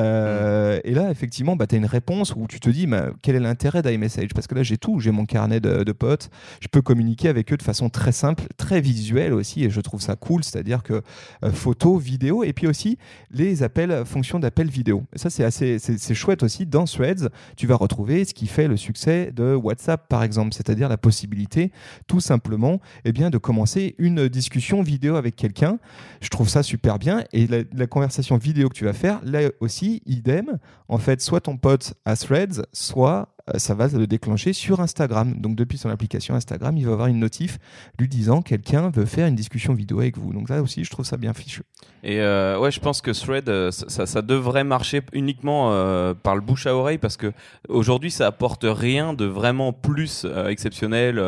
Et 0.83 0.93
là, 0.93 1.11
effectivement, 1.11 1.55
bah, 1.55 1.67
tu 1.67 1.75
as 1.75 1.77
une 1.77 1.85
réponse 1.85 2.33
où 2.35 2.47
tu 2.47 2.59
te 2.59 2.69
dis 2.69 2.87
bah, 2.87 3.09
quel 3.21 3.35
est 3.35 3.39
l'intérêt 3.39 3.81
d'iMessage? 3.81 4.29
Parce 4.33 4.47
que 4.47 4.55
là, 4.55 4.63
j'ai 4.63 4.77
tout. 4.77 4.99
J'ai 4.99 5.11
mon 5.11 5.25
carnet 5.25 5.59
de, 5.59 5.91
potes. 5.91 6.29
Je 6.61 6.67
peux 6.67 6.81
communiquer 6.81 7.27
avec 7.27 7.51
eux 7.51 7.57
de 7.57 7.63
façon 7.63 7.89
très 7.89 8.11
simple, 8.11 8.43
très 8.57 8.79
visuelle 8.79 9.33
aussi. 9.33 9.63
Et 9.63 9.69
je 9.69 9.81
trouve 9.81 10.01
ça 10.01 10.15
cool. 10.15 10.43
C'est-à-dire 10.43 10.83
que 10.83 11.01
photo, 11.51 11.97
vidéo, 11.97 12.43
et 12.43 12.53
puis 12.53 12.67
aussi 12.67 12.97
les 13.31 13.63
appels, 13.63 14.03
fonctions 14.05 14.39
d'appel 14.39 14.69
vidéo. 14.69 15.03
ça, 15.15 15.29
c'est 15.29 15.43
assez 15.43 15.79
c'est 15.79 16.13
chouette 16.13 16.43
aussi. 16.43 16.65
Dans 16.65 16.85
Threads, 16.85 17.29
tu 17.55 17.67
vas 17.67 17.75
retrouver 17.75 18.25
ce 18.25 18.33
qui 18.33 18.47
fait 18.47 18.67
le 18.67 18.77
succès 18.77 19.31
de 19.31 19.55
WhatsApp, 19.55 20.07
par 20.07 20.20
exemple, 20.23 20.53
c'est-à-dire 20.53 20.89
la 20.89 20.97
possibilité 20.97 21.71
tout 22.07 22.19
simplement 22.19 22.79
eh 23.05 23.11
bien, 23.11 23.29
de 23.29 23.37
commencer 23.37 23.95
une 23.97 24.27
discussion 24.27 24.81
vidéo 24.81 25.15
avec 25.15 25.35
quelqu'un. 25.35 25.79
Je 26.21 26.29
trouve 26.29 26.49
ça 26.49 26.63
super 26.63 26.99
bien. 26.99 27.23
Et 27.33 27.47
la, 27.47 27.87
conversation 27.87 28.37
vidéo 28.37 28.69
que 28.69 28.73
tu 28.73 28.85
vas 28.85 28.93
faire, 28.93 29.19
là 29.23 29.49
aussi, 29.59 30.01
idem. 30.05 30.59
En 30.87 30.97
fait, 30.97 31.21
soit 31.21 31.41
ton 31.41 31.57
pote 31.57 31.93
a 32.05 32.15
Threads, 32.15 32.63
soit 32.71 33.30
ça 33.55 33.73
va 33.73 33.87
le 33.87 34.07
déclencher 34.07 34.53
sur 34.53 34.79
Instagram. 34.79 35.39
Donc 35.39 35.55
depuis 35.55 35.77
son 35.77 35.89
application 35.89 36.35
Instagram, 36.35 36.77
il 36.77 36.85
va 36.85 36.93
avoir 36.93 37.07
une 37.07 37.19
notif 37.19 37.57
lui 37.99 38.07
disant 38.07 38.41
quelqu'un 38.41 38.89
veut 38.89 39.05
faire 39.05 39.27
une 39.27 39.35
discussion 39.35 39.73
vidéo 39.73 39.99
avec 39.99 40.17
vous. 40.17 40.33
Donc 40.33 40.49
là 40.49 40.61
aussi, 40.61 40.83
je 40.83 40.89
trouve 40.89 41.05
ça 41.05 41.17
bien 41.17 41.33
fichu. 41.33 41.63
Et 42.03 42.19
euh, 42.19 42.57
ouais, 42.59 42.71
je 42.71 42.79
pense 42.79 43.01
que 43.01 43.11
Thread, 43.11 43.49
euh, 43.49 43.71
ça, 43.71 44.21
devrait 44.21 44.63
marcher 44.63 45.01
uniquement 45.13 45.71
par 46.23 46.35
le 46.35 46.41
bouche 46.41 46.67
à 46.67 46.75
oreille 46.75 46.97
parce 46.97 47.17
que 47.17 47.31
aujourd'hui, 47.69 48.11
ça 48.11 48.27
apporte 48.27 48.65
rien 48.67 49.13
de 49.13 49.25
vraiment 49.25 49.73
plus 49.73 50.25
exceptionnel. 50.47 51.21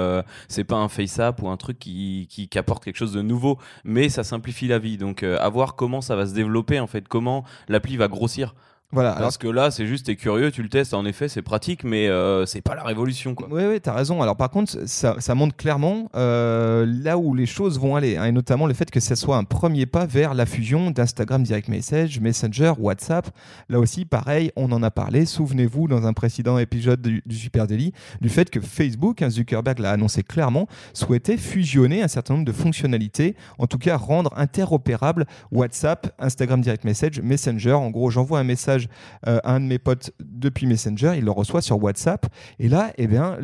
c'est 0.48 0.64
pas 0.64 0.78
un 0.78 0.88
FaceApp 0.88 1.42
ou 1.42 1.50
un 1.50 1.58
truc 1.58 1.80
qui, 1.80 2.28
qui, 2.30 2.48
qui, 2.48 2.58
apporte 2.58 2.84
quelque 2.84 2.98
chose 2.98 3.14
de 3.14 3.22
nouveau, 3.22 3.58
mais 3.84 4.10
ça 4.10 4.24
simplifie 4.24 4.68
la 4.68 4.80
vie. 4.80 4.98
Donc 4.98 5.24
à 5.24 5.50
voir 5.50 5.76
comment 5.76 6.02
ça 6.02 6.16
va 6.16 6.26
se 6.26 6.34
développer 6.34 6.80
en 6.80 6.88
fait, 6.88 7.08
comment 7.08 7.44
l'appli 7.68 7.98
va 7.98 8.08
grossir. 8.08 8.54
Voilà. 8.94 9.14
Parce 9.14 9.40
que 9.40 9.48
là, 9.48 9.72
c'est 9.72 9.88
juste, 9.88 10.06
t'es 10.06 10.16
curieux, 10.16 10.52
tu 10.52 10.62
le 10.62 10.70
testes, 10.70 10.94
en 10.94 11.04
effet, 11.06 11.28
c'est 11.28 11.42
pratique, 11.42 11.84
mais 11.84 12.08
euh, 12.08 12.46
c'est 12.46 12.62
pas 12.62 12.76
la 12.76 12.84
révolution. 12.84 13.34
Quoi. 13.34 13.48
Oui, 13.50 13.64
oui, 13.68 13.82
t'as 13.82 13.94
raison. 13.94 14.22
Alors, 14.22 14.38
par 14.38 14.52
contre, 14.52 14.88
ça, 14.88 15.16
ça 15.18 15.34
montre 15.34 15.56
clairement 15.56 16.10
euh, 16.16 16.86
là 17.02 17.18
où 17.18 17.34
les 17.34 17.48
choses 17.48 17.80
vont 17.80 17.96
aller, 17.96 18.18
hein, 18.18 18.26
et 18.26 18.32
notamment 18.32 18.68
le 18.68 18.76
fait 18.76 18.92
que 18.92 19.00
ce 19.00 19.16
soit 19.16 19.38
un 19.38 19.46
premier 19.46 19.88
pas 19.88 20.06
vers 20.06 20.36
la 20.36 20.46
fusion 20.46 20.92
d'Instagram 20.92 21.42
Direct 21.42 21.70
Message, 21.70 22.20
Messenger, 22.20 22.74
WhatsApp. 22.78 23.30
Là 23.68 23.80
aussi, 23.80 24.06
pareil, 24.06 24.52
on 24.56 24.72
en 24.72 24.84
a 24.84 24.92
parlé. 24.92 25.26
Souvenez-vous, 25.26 25.88
dans 25.88 26.06
un 26.06 26.14
précédent 26.14 26.60
épisode 26.60 27.02
du, 27.02 27.36
Super 27.36 27.66
Daily, 27.66 27.94
du 28.22 28.30
fait 28.30 28.52
que 28.52 28.60
Facebook, 28.60 29.24
hein, 29.24 29.32
Zuckerberg 29.32 29.80
l'a 29.80 29.92
annoncé 29.92 30.22
clairement, 30.22 30.68
souhaitait 30.94 31.38
fusionner 31.38 32.04
un 32.04 32.08
certain 32.08 32.36
nombre 32.36 32.46
de 32.46 32.52
fonctionnalités, 32.52 33.36
en 33.58 33.66
tout 33.66 33.80
cas 33.80 33.98
rendre 33.98 34.32
interopérable 34.38 35.26
WhatsApp, 35.52 36.14
Instagram 36.20 36.62
Direct 36.62 36.84
Message, 36.84 37.22
Messenger. 37.22 37.74
En 37.74 37.90
gros, 37.90 38.12
j'envoie 38.12 38.38
un 38.38 38.44
message 38.44 38.83
euh, 39.28 39.40
un 39.44 39.60
de 39.60 39.66
mes 39.66 39.80
potes 39.80 40.12
depuis 40.24 40.66
Messenger, 40.66 41.14
il 41.18 41.26
le 41.26 41.32
reçoit 41.32 41.62
sur 41.62 41.82
WhatsApp. 41.82 42.26
Et 42.60 42.70
là, 42.70 42.92
eh 42.98 43.08
bien, 43.08 43.38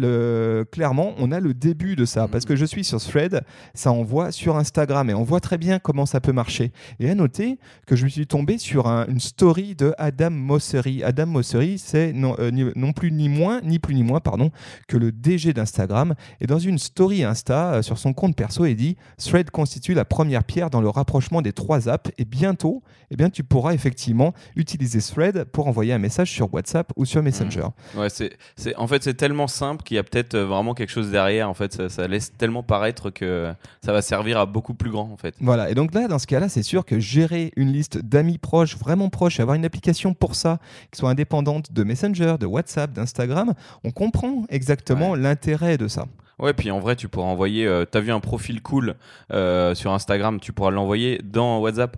clairement, 0.71 1.13
on 1.17 1.31
a 1.31 1.39
le 1.39 1.53
début 1.53 1.95
de 1.95 2.05
ça. 2.05 2.27
Parce 2.27 2.45
que 2.45 2.55
je 2.55 2.65
suis 2.65 2.83
sur 2.83 3.01
Thread, 3.01 3.41
ça 3.73 3.91
envoie 3.91 4.31
sur 4.31 4.57
Instagram 4.57 5.09
et 5.09 5.13
on 5.13 5.23
voit 5.23 5.39
très 5.39 5.57
bien 5.57 5.79
comment 5.79 6.05
ça 6.05 6.19
peut 6.19 6.31
marcher. 6.31 6.71
Et 6.99 7.09
à 7.09 7.15
noter 7.15 7.59
que 7.85 7.95
je 7.95 8.05
me 8.05 8.09
suis 8.09 8.27
tombé 8.27 8.57
sur 8.57 8.87
une 8.87 9.19
story 9.19 9.75
de 9.75 9.93
Adam 9.97 10.31
Mosseri. 10.31 11.03
Adam 11.03 11.27
Mosseri, 11.27 11.77
c'est 11.77 12.13
non, 12.13 12.35
euh, 12.39 12.71
non, 12.75 12.93
plus 12.93 13.11
ni 13.11 13.29
moins, 13.29 13.61
ni 13.61 13.79
plus 13.79 13.95
ni 13.95 14.03
moins, 14.03 14.19
pardon, 14.19 14.51
que 14.87 14.97
le 14.97 15.11
DG 15.11 15.53
d'Instagram. 15.53 16.15
Et 16.41 16.47
dans 16.47 16.59
une 16.59 16.77
story 16.77 17.23
Insta 17.23 17.73
euh, 17.73 17.81
sur 17.81 17.97
son 17.97 18.13
compte 18.13 18.35
perso, 18.35 18.65
il 18.65 18.75
dit 18.75 18.97
Thread 19.17 19.49
constitue 19.51 19.93
la 19.93 20.05
première 20.05 20.43
pierre 20.43 20.69
dans 20.69 20.81
le 20.81 20.89
rapprochement 20.89 21.41
des 21.41 21.53
trois 21.53 21.89
apps. 21.89 22.11
Et 22.17 22.25
bientôt, 22.25 22.83
eh 23.11 23.15
bien, 23.15 23.29
tu 23.29 23.43
pourras 23.43 23.73
effectivement 23.73 24.33
utiliser 24.55 24.99
Thread 24.99 25.28
pour 25.51 25.67
envoyer 25.67 25.93
un 25.93 25.97
message 25.97 26.31
sur 26.31 26.53
WhatsApp 26.53 26.91
ou 26.95 27.05
sur 27.05 27.23
Messenger. 27.23 27.67
Mmh. 27.95 27.99
Ouais, 27.99 28.09
c'est, 28.09 28.37
c'est, 28.55 28.75
en 28.75 28.87
fait, 28.87 29.03
c'est 29.03 29.13
tellement 29.13 29.47
simple 29.47 29.83
qu'il 29.83 29.95
y 29.95 29.99
a 29.99 30.03
peut-être 30.03 30.35
euh, 30.35 30.45
vraiment 30.45 30.73
quelque 30.73 30.89
chose 30.89 31.11
derrière. 31.11 31.49
En 31.49 31.53
fait, 31.53 31.89
ça, 31.89 32.07
laisse 32.07 32.33
tellement 32.37 32.63
paraître 32.63 33.09
que 33.09 33.53
ça 33.83 33.93
va 33.93 34.01
servir 34.01 34.39
à 34.39 34.45
beaucoup 34.45 34.73
plus 34.73 34.89
grand. 34.89 35.09
En 35.11 35.17
fait. 35.17 35.35
Voilà. 35.39 35.69
Et 35.69 35.75
donc 35.75 35.93
là, 35.93 36.07
dans 36.07 36.19
ce 36.19 36.27
cas-là, 36.27 36.49
c'est 36.49 36.63
sûr 36.63 36.85
que 36.85 36.99
gérer 36.99 37.51
une 37.55 37.71
liste 37.71 37.99
d'amis 37.99 38.37
proches, 38.37 38.77
vraiment 38.77 39.09
proches, 39.09 39.39
avoir 39.39 39.55
une 39.55 39.65
application 39.65 40.13
pour 40.13 40.35
ça, 40.35 40.59
qui 40.91 40.99
soit 40.99 41.09
indépendante 41.09 41.71
de 41.71 41.83
Messenger, 41.83 42.35
de 42.39 42.45
WhatsApp, 42.45 42.91
d'Instagram, 42.91 43.53
on 43.83 43.91
comprend 43.91 44.45
exactement 44.49 45.15
l'intérêt 45.15 45.77
de 45.77 45.87
ça. 45.87 46.05
Ouais, 46.39 46.53
puis 46.53 46.71
en 46.71 46.79
vrai, 46.79 46.95
tu 46.95 47.09
pourras 47.09 47.27
envoyer. 47.27 47.67
Euh, 47.67 47.85
t'as 47.85 47.99
vu 47.99 48.11
un 48.11 48.21
profil 48.21 48.61
cool 48.61 48.95
euh, 49.31 49.75
sur 49.75 49.91
Instagram, 49.91 50.39
tu 50.39 50.53
pourras 50.53 50.71
l'envoyer 50.71 51.19
dans 51.23 51.59
WhatsApp. 51.59 51.97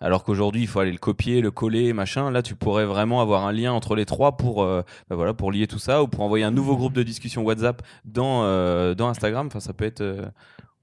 Alors 0.00 0.22
qu'aujourd'hui, 0.22 0.62
il 0.62 0.68
faut 0.68 0.78
aller 0.78 0.92
le 0.92 0.98
copier, 0.98 1.40
le 1.40 1.50
coller, 1.50 1.92
machin. 1.92 2.30
Là, 2.30 2.42
tu 2.42 2.54
pourrais 2.54 2.84
vraiment 2.84 3.20
avoir 3.20 3.44
un 3.46 3.52
lien 3.52 3.72
entre 3.72 3.96
les 3.96 4.04
trois 4.04 4.36
pour, 4.36 4.62
euh, 4.62 4.82
bah 5.10 5.16
voilà, 5.16 5.34
pour 5.34 5.50
lier 5.50 5.66
tout 5.66 5.80
ça 5.80 6.02
ou 6.02 6.08
pour 6.08 6.22
envoyer 6.22 6.44
un 6.44 6.52
nouveau 6.52 6.76
groupe 6.76 6.92
de 6.92 7.02
discussion 7.02 7.42
WhatsApp 7.42 7.82
dans, 8.04 8.44
euh, 8.44 8.94
Instagram. 8.98 9.48
Enfin, 9.48 9.60
ça 9.60 9.72
peut 9.72 9.84
être, 9.84 10.00
euh, 10.00 10.26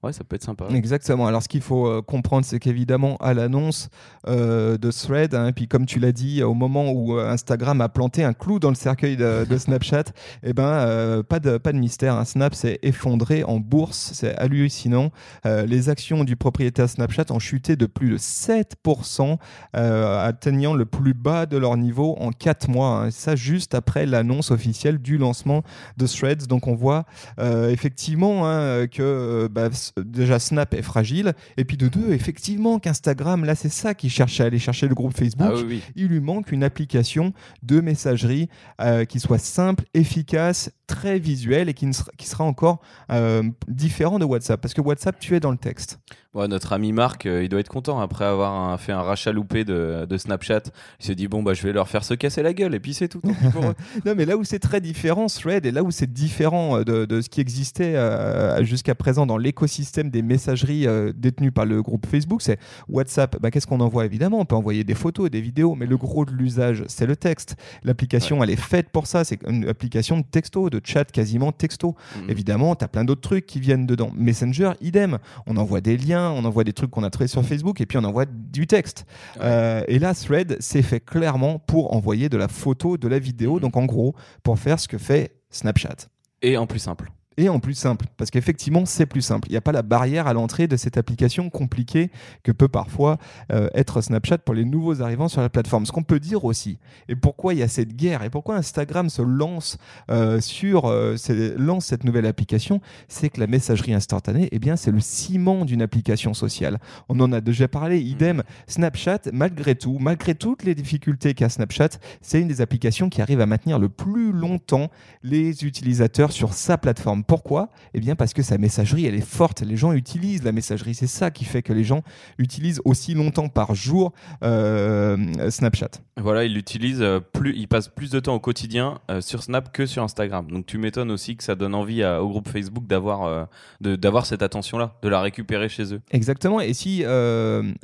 Ouais, 0.06 0.12
ça 0.12 0.22
peut 0.22 0.36
être 0.36 0.44
sympa. 0.44 0.66
Exactement. 0.72 1.26
Alors, 1.26 1.42
ce 1.42 1.48
qu'il 1.48 1.62
faut 1.62 1.88
euh, 1.88 2.00
comprendre, 2.00 2.46
c'est 2.46 2.60
qu'évidemment, 2.60 3.16
à 3.16 3.34
l'annonce 3.34 3.88
euh, 4.28 4.78
de 4.78 4.92
Thread, 4.92 5.34
hein, 5.34 5.50
puis 5.50 5.66
comme 5.66 5.84
tu 5.84 5.98
l'as 5.98 6.12
dit, 6.12 6.44
au 6.44 6.54
moment 6.54 6.92
où 6.92 7.18
euh, 7.18 7.28
Instagram 7.28 7.80
a 7.80 7.88
planté 7.88 8.22
un 8.22 8.32
clou 8.32 8.60
dans 8.60 8.68
le 8.68 8.76
cercueil 8.76 9.16
de, 9.16 9.44
Snapchat, 9.58 10.04
eh 10.44 10.52
ben, 10.52 11.24
pas, 11.28 11.40
de, 11.40 11.58
pas 11.58 11.72
de 11.72 11.78
mystère. 11.78 12.14
Hein. 12.14 12.24
Snap 12.24 12.54
s'est 12.54 12.78
effondré 12.82 13.42
en 13.42 13.58
bourse. 13.58 14.12
C'est 14.14 14.36
hallucinant. 14.36 15.10
les 15.44 15.88
actions 15.88 16.22
du 16.22 16.36
propriétaire 16.36 16.88
Snapchat 16.88 17.24
ont 17.30 17.40
chuté 17.40 17.74
de 17.74 17.86
plus 17.86 18.10
de 18.10 18.18
7%, 18.18 19.38
atteignant 19.72 20.74
le 20.74 20.84
plus 20.84 21.14
bas 21.14 21.46
de 21.46 21.56
leur 21.56 21.76
niveau 21.76 22.16
en 22.20 22.30
4 22.30 22.70
mois. 22.70 23.06
Hein. 23.06 23.10
Ça, 23.10 23.34
juste 23.34 23.74
après 23.74 24.06
l'annonce 24.06 24.52
officielle 24.52 24.98
du 24.98 25.18
lancement 25.18 25.62
de 25.96 26.06
Threads. 26.06 26.46
Donc, 26.48 26.68
on 26.68 26.76
voit 26.76 27.06
effectivement 27.38 28.42
que 28.86 29.48
bah, 29.50 29.70
déjà 30.04 30.38
Snap 30.38 30.74
est 30.74 30.82
fragile, 30.82 31.34
et 31.56 31.64
puis 31.64 31.76
de 31.76 31.88
deux, 31.88 32.12
effectivement, 32.12 32.78
qu'Instagram, 32.78 33.44
là, 33.44 33.54
c'est 33.54 33.70
ça 33.70 33.94
qui 33.94 34.10
cherche 34.10 34.40
à 34.40 34.44
aller 34.44 34.58
chercher 34.58 34.88
le 34.88 34.94
groupe 34.94 35.16
Facebook. 35.16 35.52
Ah 35.54 35.74
Il 35.94 36.08
lui 36.08 36.20
manque 36.20 36.52
une 36.52 36.64
application 36.64 37.32
de 37.62 37.80
messagerie 37.80 38.48
euh, 38.80 39.04
qui 39.04 39.20
soit 39.20 39.38
simple, 39.38 39.84
efficace, 39.94 40.70
très 40.86 41.18
visuelle 41.18 41.68
et 41.68 41.74
qui, 41.74 41.88
qui 42.16 42.26
sera 42.26 42.44
encore 42.44 42.80
euh, 43.10 43.42
différent 43.68 44.18
de 44.18 44.24
WhatsApp. 44.24 44.60
Parce 44.60 44.74
que 44.74 44.80
WhatsApp, 44.80 45.18
tu 45.18 45.34
es 45.34 45.40
dans 45.40 45.50
le 45.50 45.58
texte 45.58 45.98
notre 46.46 46.74
ami 46.74 46.92
Marc, 46.92 47.24
euh, 47.24 47.42
il 47.42 47.48
doit 47.48 47.60
être 47.60 47.70
content 47.70 47.98
après 47.98 48.26
avoir 48.26 48.78
fait 48.78 48.92
un 48.92 49.00
rachat 49.00 49.32
loupé 49.32 49.64
de, 49.64 50.06
Snapchat. 50.16 50.62
Il 51.00 51.06
se 51.06 51.12
dit 51.12 51.28
bon 51.28 51.42
bah 51.42 51.54
je 51.54 51.62
vais 51.62 51.72
leur 51.72 51.88
faire 51.88 52.04
se 52.04 52.14
casser 52.14 52.42
la 52.42 52.52
gueule 52.52 52.74
et 52.74 52.80
puis 52.80 52.94
c'est 52.94 53.08
tout. 53.08 53.20
non 54.04 54.14
mais 54.16 54.24
là 54.24 54.36
où 54.36 54.44
c'est 54.44 54.58
très 54.58 54.80
différent 54.80 55.26
Thread 55.26 55.66
et 55.66 55.70
là 55.70 55.82
où 55.82 55.90
c'est 55.90 56.10
différent 56.10 56.78
euh, 56.78 57.06
de, 57.06 57.20
ce 57.20 57.28
qui 57.28 57.40
existait 57.40 57.96
euh, 57.96 58.62
jusqu'à 58.64 58.94
présent 58.94 59.26
dans 59.26 59.38
l'écosystème 59.38 60.10
des 60.10 60.22
messageries 60.22 60.86
détenues 61.14 61.52
par 61.52 61.64
le 61.64 61.82
groupe 61.82 62.06
Facebook, 62.06 62.42
c'est 62.42 62.58
WhatsApp. 62.88 63.40
Bah, 63.40 63.50
qu'est-ce 63.50 63.66
qu'on 63.66 63.80
envoie? 63.80 64.04
Évidemment 64.04 64.40
On 64.40 64.44
peut 64.44 64.56
envoyer 64.56 64.84
des 64.84 64.94
photos, 64.94 65.30
des 65.30 65.40
vidéos, 65.40 65.74
mais 65.74 65.86
le 65.86 65.96
gros 65.96 66.24
de 66.24 66.32
l'usage 66.32 66.84
c'est 66.88 67.06
le 67.06 67.16
texte. 67.16 67.56
L'application 67.82 68.42
elle 68.42 68.50
est 68.50 68.56
faite 68.56 68.90
pour 68.90 69.06
ça. 69.06 69.24
C'est 69.24 69.40
une 69.46 69.68
application 69.68 70.18
de 70.18 70.24
texto, 70.24 70.70
de 70.70 70.75
chat 70.84 71.04
quasiment 71.04 71.52
texto. 71.52 71.94
Mhm. 72.16 72.30
Évidemment, 72.30 72.74
tu 72.74 72.84
as 72.84 72.88
plein 72.88 73.04
d'autres 73.04 73.20
trucs 73.20 73.46
qui 73.46 73.60
viennent 73.60 73.86
dedans. 73.86 74.10
Messenger, 74.14 74.72
idem. 74.80 75.18
On 75.46 75.56
envoie 75.56 75.80
des 75.80 75.96
liens 75.96 76.26
on 76.36 76.44
envoie 76.44 76.64
des 76.64 76.72
trucs 76.72 76.90
qu'on 76.90 77.02
a 77.02 77.10
trouvés 77.10 77.28
sur 77.28 77.44
Facebook 77.44 77.80
et 77.80 77.86
puis 77.86 77.98
on 77.98 78.04
envoie 78.04 78.26
du 78.26 78.66
texte. 78.66 79.06
Euh, 79.40 79.82
et 79.88 79.98
là, 79.98 80.14
Thread, 80.14 80.56
c'est 80.60 80.82
fait 80.82 81.00
clairement 81.00 81.58
pour 81.58 81.94
envoyer 81.94 82.28
de 82.28 82.36
la 82.36 82.48
photo, 82.48 82.96
de 82.96 83.08
la 83.08 83.18
vidéo, 83.18 83.56
mm. 83.56 83.60
donc 83.60 83.76
en 83.76 83.84
gros, 83.84 84.14
pour 84.42 84.58
faire 84.58 84.78
ce 84.78 84.88
que 84.88 84.98
fait 84.98 85.36
Snapchat. 85.50 86.08
Et 86.42 86.56
en 86.56 86.66
plus 86.66 86.78
simple 86.78 87.10
et 87.38 87.48
en 87.48 87.60
plus 87.60 87.74
simple, 87.74 88.06
parce 88.16 88.30
qu'effectivement, 88.30 88.86
c'est 88.86 89.04
plus 89.04 89.20
simple. 89.20 89.48
Il 89.48 89.52
n'y 89.52 89.58
a 89.58 89.60
pas 89.60 89.72
la 89.72 89.82
barrière 89.82 90.26
à 90.26 90.32
l'entrée 90.32 90.68
de 90.68 90.76
cette 90.76 90.96
application 90.96 91.50
compliquée 91.50 92.10
que 92.42 92.52
peut 92.52 92.68
parfois 92.68 93.18
euh, 93.52 93.68
être 93.74 94.00
Snapchat 94.00 94.38
pour 94.38 94.54
les 94.54 94.64
nouveaux 94.64 95.02
arrivants 95.02 95.28
sur 95.28 95.42
la 95.42 95.50
plateforme. 95.50 95.84
Ce 95.84 95.92
qu'on 95.92 96.02
peut 96.02 96.18
dire 96.18 96.44
aussi, 96.44 96.78
et 97.08 97.16
pourquoi 97.16 97.52
il 97.52 97.60
y 97.60 97.62
a 97.62 97.68
cette 97.68 97.94
guerre, 97.94 98.22
et 98.22 98.30
pourquoi 98.30 98.56
Instagram 98.56 99.10
se 99.10 99.20
lance 99.20 99.76
euh, 100.10 100.40
sur 100.40 100.86
euh, 100.86 101.16
lance 101.58 101.86
cette 101.86 102.04
nouvelle 102.04 102.26
application, 102.26 102.80
c'est 103.08 103.28
que 103.28 103.40
la 103.40 103.46
messagerie 103.46 103.92
instantanée, 103.92 104.48
eh 104.52 104.58
bien, 104.58 104.76
c'est 104.76 104.90
le 104.90 105.00
ciment 105.00 105.66
d'une 105.66 105.82
application 105.82 106.32
sociale. 106.32 106.78
On 107.10 107.20
en 107.20 107.32
a 107.32 107.42
déjà 107.42 107.68
parlé. 107.68 108.00
Idem, 108.00 108.42
Snapchat, 108.66 109.20
malgré 109.32 109.74
tout, 109.74 109.98
malgré 110.00 110.34
toutes 110.34 110.64
les 110.64 110.74
difficultés 110.74 111.34
qu'a 111.34 111.50
Snapchat, 111.50 111.90
c'est 112.22 112.40
une 112.40 112.48
des 112.48 112.62
applications 112.62 113.10
qui 113.10 113.20
arrive 113.20 113.42
à 113.42 113.46
maintenir 113.46 113.78
le 113.78 113.90
plus 113.90 114.32
longtemps 114.32 114.90
les 115.22 115.64
utilisateurs 115.64 116.32
sur 116.32 116.54
sa 116.54 116.78
plateforme. 116.78 117.24
Pourquoi 117.26 117.70
Eh 117.94 118.00
bien 118.00 118.14
parce 118.14 118.32
que 118.32 118.42
sa 118.42 118.58
messagerie, 118.58 119.06
elle 119.06 119.14
est 119.14 119.20
forte. 119.20 119.62
Les 119.62 119.76
gens 119.76 119.92
utilisent 119.92 120.44
la 120.44 120.52
messagerie. 120.52 120.94
C'est 120.94 121.06
ça 121.06 121.30
qui 121.30 121.44
fait 121.44 121.62
que 121.62 121.72
les 121.72 121.84
gens 121.84 122.02
utilisent 122.38 122.80
aussi 122.84 123.14
longtemps 123.14 123.48
par 123.48 123.74
jour 123.74 124.12
euh, 124.42 125.16
Snapchat. 125.50 125.90
Voilà, 126.18 126.44
ils 126.44 126.54
l'utilisent 126.54 127.02
euh, 127.02 127.20
plus, 127.20 127.54
ils 127.56 127.68
passent 127.68 127.88
plus 127.88 128.10
de 128.10 128.20
temps 128.20 128.34
au 128.34 128.40
quotidien 128.40 129.00
euh, 129.10 129.20
sur 129.20 129.42
Snap 129.42 129.72
que 129.72 129.86
sur 129.86 130.02
Instagram. 130.02 130.50
Donc 130.50 130.66
tu 130.66 130.78
m'étonnes 130.78 131.10
aussi 131.10 131.36
que 131.36 131.44
ça 131.44 131.54
donne 131.54 131.74
envie 131.74 132.04
au 132.04 132.28
groupe 132.28 132.48
Facebook 132.48 132.86
d'avoir 132.86 133.48
d'avoir 133.80 134.26
cette 134.26 134.42
attention-là, 134.42 134.94
de 135.02 135.08
la 135.08 135.20
récupérer 135.20 135.68
chez 135.68 135.94
eux. 135.94 136.00
Exactement. 136.10 136.60
Et 136.60 136.74
si 136.74 137.04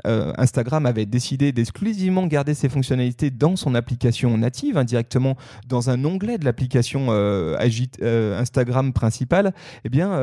Instagram 0.04 0.86
avait 0.86 1.06
décidé 1.06 1.52
d'exclusivement 1.52 2.26
garder 2.26 2.54
ses 2.54 2.68
fonctionnalités 2.68 3.30
dans 3.30 3.56
son 3.56 3.74
application 3.74 4.36
native, 4.38 4.76
indirectement 4.76 5.36
dans 5.68 5.90
un 5.90 6.04
onglet 6.04 6.38
de 6.38 6.44
l'application 6.44 7.10
Instagram 7.10 8.92
principale, 8.92 9.31
eh 9.84 9.88
bien, 9.88 10.20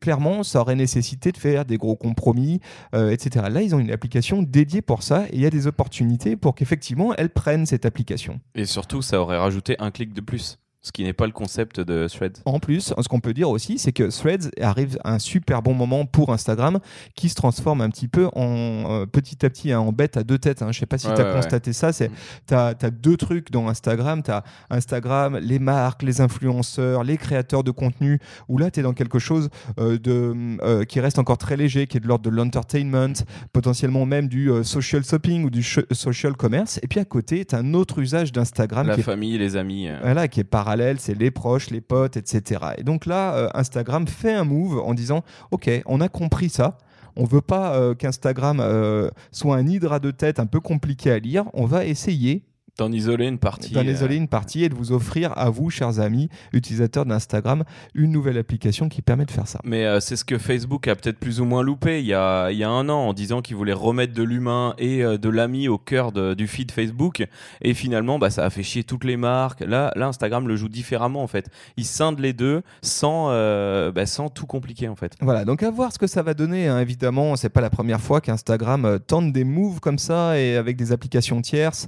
clairement, 0.00 0.42
ça 0.42 0.60
aurait 0.60 0.76
nécessité 0.76 1.32
de 1.32 1.36
faire 1.36 1.64
des 1.64 1.76
gros 1.76 1.96
compromis, 1.96 2.60
etc. 2.92 3.46
Là, 3.50 3.62
ils 3.62 3.74
ont 3.74 3.78
une 3.78 3.90
application 3.90 4.42
dédiée 4.42 4.82
pour 4.82 5.02
ça 5.02 5.24
et 5.30 5.34
il 5.34 5.40
y 5.40 5.46
a 5.46 5.50
des 5.50 5.66
opportunités 5.66 6.36
pour 6.36 6.54
qu'effectivement, 6.54 7.14
elle 7.16 7.30
prenne 7.30 7.66
cette 7.66 7.86
application. 7.86 8.40
Et 8.54 8.66
surtout, 8.66 9.02
ça 9.02 9.20
aurait 9.20 9.38
rajouté 9.38 9.76
un 9.78 9.90
clic 9.90 10.12
de 10.12 10.20
plus 10.20 10.58
ce 10.84 10.92
qui 10.92 11.02
n'est 11.02 11.14
pas 11.14 11.24
le 11.24 11.32
concept 11.32 11.80
de 11.80 12.06
Threads. 12.08 12.42
En 12.44 12.60
plus, 12.60 12.92
ce 12.96 13.08
qu'on 13.08 13.20
peut 13.20 13.32
dire 13.32 13.48
aussi, 13.48 13.78
c'est 13.78 13.92
que 13.92 14.04
Threads 14.04 14.50
arrive 14.60 14.98
à 15.02 15.14
un 15.14 15.18
super 15.18 15.62
bon 15.62 15.72
moment 15.72 16.04
pour 16.04 16.30
Instagram, 16.30 16.78
qui 17.14 17.30
se 17.30 17.34
transforme 17.34 17.80
un 17.80 17.88
petit 17.88 18.06
peu 18.06 18.28
en 18.34 18.84
euh, 18.90 19.06
petit 19.06 19.46
à 19.46 19.48
petit 19.48 19.72
hein, 19.72 19.80
en 19.80 19.92
bête 19.92 20.18
à 20.18 20.24
deux 20.24 20.36
têtes. 20.36 20.60
Hein. 20.60 20.72
Je 20.72 20.76
ne 20.76 20.80
sais 20.80 20.86
pas 20.86 20.98
si 20.98 21.06
tu 21.06 21.12
as 21.12 21.32
constaté 21.32 21.72
ça. 21.72 21.94
C'est, 21.94 22.10
tu 22.46 22.54
as, 22.54 22.74
deux 22.90 23.16
trucs 23.16 23.50
dans 23.50 23.66
Instagram. 23.68 24.22
Tu 24.22 24.30
as 24.30 24.44
Instagram, 24.68 25.38
les 25.38 25.58
marques, 25.58 26.02
les 26.02 26.20
influenceurs, 26.20 27.02
les 27.02 27.16
créateurs 27.16 27.64
de 27.64 27.70
contenu, 27.70 28.18
où 28.48 28.58
là, 28.58 28.70
tu 28.70 28.80
es 28.80 28.82
dans 28.82 28.92
quelque 28.92 29.18
chose 29.18 29.48
euh, 29.78 29.98
de, 29.98 30.58
euh, 30.62 30.84
qui 30.84 31.00
reste 31.00 31.18
encore 31.18 31.38
très 31.38 31.56
léger, 31.56 31.86
qui 31.86 31.96
est 31.96 32.00
de 32.00 32.06
l'ordre 32.06 32.30
de 32.30 32.36
l'entertainment, 32.36 33.14
potentiellement 33.54 34.04
même 34.04 34.28
du 34.28 34.50
social 34.62 35.02
shopping 35.02 35.44
ou 35.44 35.50
du 35.50 35.62
social 35.62 36.34
commerce. 36.34 36.78
Et 36.82 36.88
puis 36.88 37.00
à 37.00 37.06
côté, 37.06 37.46
tu 37.46 37.54
as 37.54 37.58
un 37.60 37.72
autre 37.72 38.00
usage 38.00 38.32
d'Instagram. 38.32 38.86
La 38.86 38.98
famille, 38.98 39.38
les 39.38 39.56
amis. 39.56 39.88
Voilà, 40.02 40.28
qui 40.28 40.40
est 40.40 40.44
pareil 40.44 40.73
c'est 40.98 41.14
les 41.14 41.30
proches, 41.30 41.70
les 41.70 41.80
potes, 41.80 42.16
etc. 42.16 42.60
Et 42.78 42.84
donc 42.84 43.06
là, 43.06 43.34
euh, 43.34 43.48
Instagram 43.54 44.06
fait 44.06 44.32
un 44.32 44.44
move 44.44 44.78
en 44.78 44.94
disant, 44.94 45.22
OK, 45.50 45.70
on 45.86 46.00
a 46.00 46.08
compris 46.08 46.48
ça. 46.48 46.78
On 47.16 47.24
veut 47.24 47.40
pas 47.40 47.76
euh, 47.76 47.94
qu'Instagram 47.94 48.58
euh, 48.60 49.08
soit 49.30 49.56
un 49.56 49.66
hydra 49.66 50.00
de 50.00 50.10
tête 50.10 50.40
un 50.40 50.46
peu 50.46 50.60
compliqué 50.60 51.10
à 51.12 51.18
lire. 51.18 51.44
On 51.52 51.64
va 51.64 51.84
essayer 51.84 52.44
D'en 52.76 52.90
isoler 52.90 53.28
une 53.28 53.38
partie. 53.38 53.72
D'en 53.72 53.82
isoler 53.82 54.16
une 54.16 54.26
partie 54.26 54.64
et 54.64 54.68
de 54.68 54.74
vous 54.74 54.90
offrir 54.90 55.32
à 55.38 55.48
vous, 55.48 55.70
chers 55.70 56.00
amis, 56.00 56.28
utilisateurs 56.52 57.06
d'Instagram, 57.06 57.62
une 57.94 58.10
nouvelle 58.10 58.36
application 58.36 58.88
qui 58.88 59.00
permet 59.00 59.26
de 59.26 59.30
faire 59.30 59.46
ça. 59.46 59.60
Mais 59.62 59.84
euh, 59.84 60.00
c'est 60.00 60.16
ce 60.16 60.24
que 60.24 60.38
Facebook 60.38 60.88
a 60.88 60.96
peut-être 60.96 61.20
plus 61.20 61.40
ou 61.40 61.44
moins 61.44 61.62
loupé 61.62 62.00
il 62.00 62.06
y 62.06 62.14
a, 62.14 62.50
il 62.50 62.58
y 62.58 62.64
a 62.64 62.68
un 62.68 62.88
an 62.88 62.98
en 62.98 63.12
disant 63.12 63.42
qu'il 63.42 63.54
voulait 63.54 63.72
remettre 63.72 64.12
de 64.12 64.24
l'humain 64.24 64.74
et 64.78 65.04
euh, 65.04 65.18
de 65.18 65.28
l'ami 65.28 65.68
au 65.68 65.78
cœur 65.78 66.10
du 66.10 66.48
feed 66.48 66.72
Facebook. 66.72 67.24
Et 67.62 67.74
finalement, 67.74 68.18
bah, 68.18 68.30
ça 68.30 68.44
a 68.44 68.50
fait 68.50 68.64
chier 68.64 68.82
toutes 68.82 69.04
les 69.04 69.16
marques. 69.16 69.60
Là, 69.60 69.92
là, 69.94 70.08
Instagram 70.08 70.48
le 70.48 70.56
joue 70.56 70.68
différemment 70.68 71.22
en 71.22 71.28
fait. 71.28 71.46
Il 71.76 71.84
scinde 71.84 72.18
les 72.18 72.32
deux 72.32 72.62
sans, 72.82 73.28
euh, 73.30 73.92
bah, 73.92 74.06
sans 74.06 74.30
tout 74.30 74.46
compliquer 74.46 74.88
en 74.88 74.96
fait. 74.96 75.12
Voilà, 75.20 75.44
donc 75.44 75.62
à 75.62 75.70
voir 75.70 75.92
ce 75.92 75.98
que 76.00 76.08
ça 76.08 76.22
va 76.22 76.34
donner. 76.34 76.66
Hein. 76.66 76.80
Évidemment, 76.80 77.36
c'est 77.36 77.50
pas 77.50 77.60
la 77.60 77.70
première 77.70 78.00
fois 78.00 78.20
qu'Instagram 78.20 78.98
tente 79.06 79.32
des 79.32 79.44
moves 79.44 79.78
comme 79.78 79.98
ça 79.98 80.40
et 80.40 80.56
avec 80.56 80.76
des 80.76 80.90
applications 80.90 81.40
tierces 81.40 81.86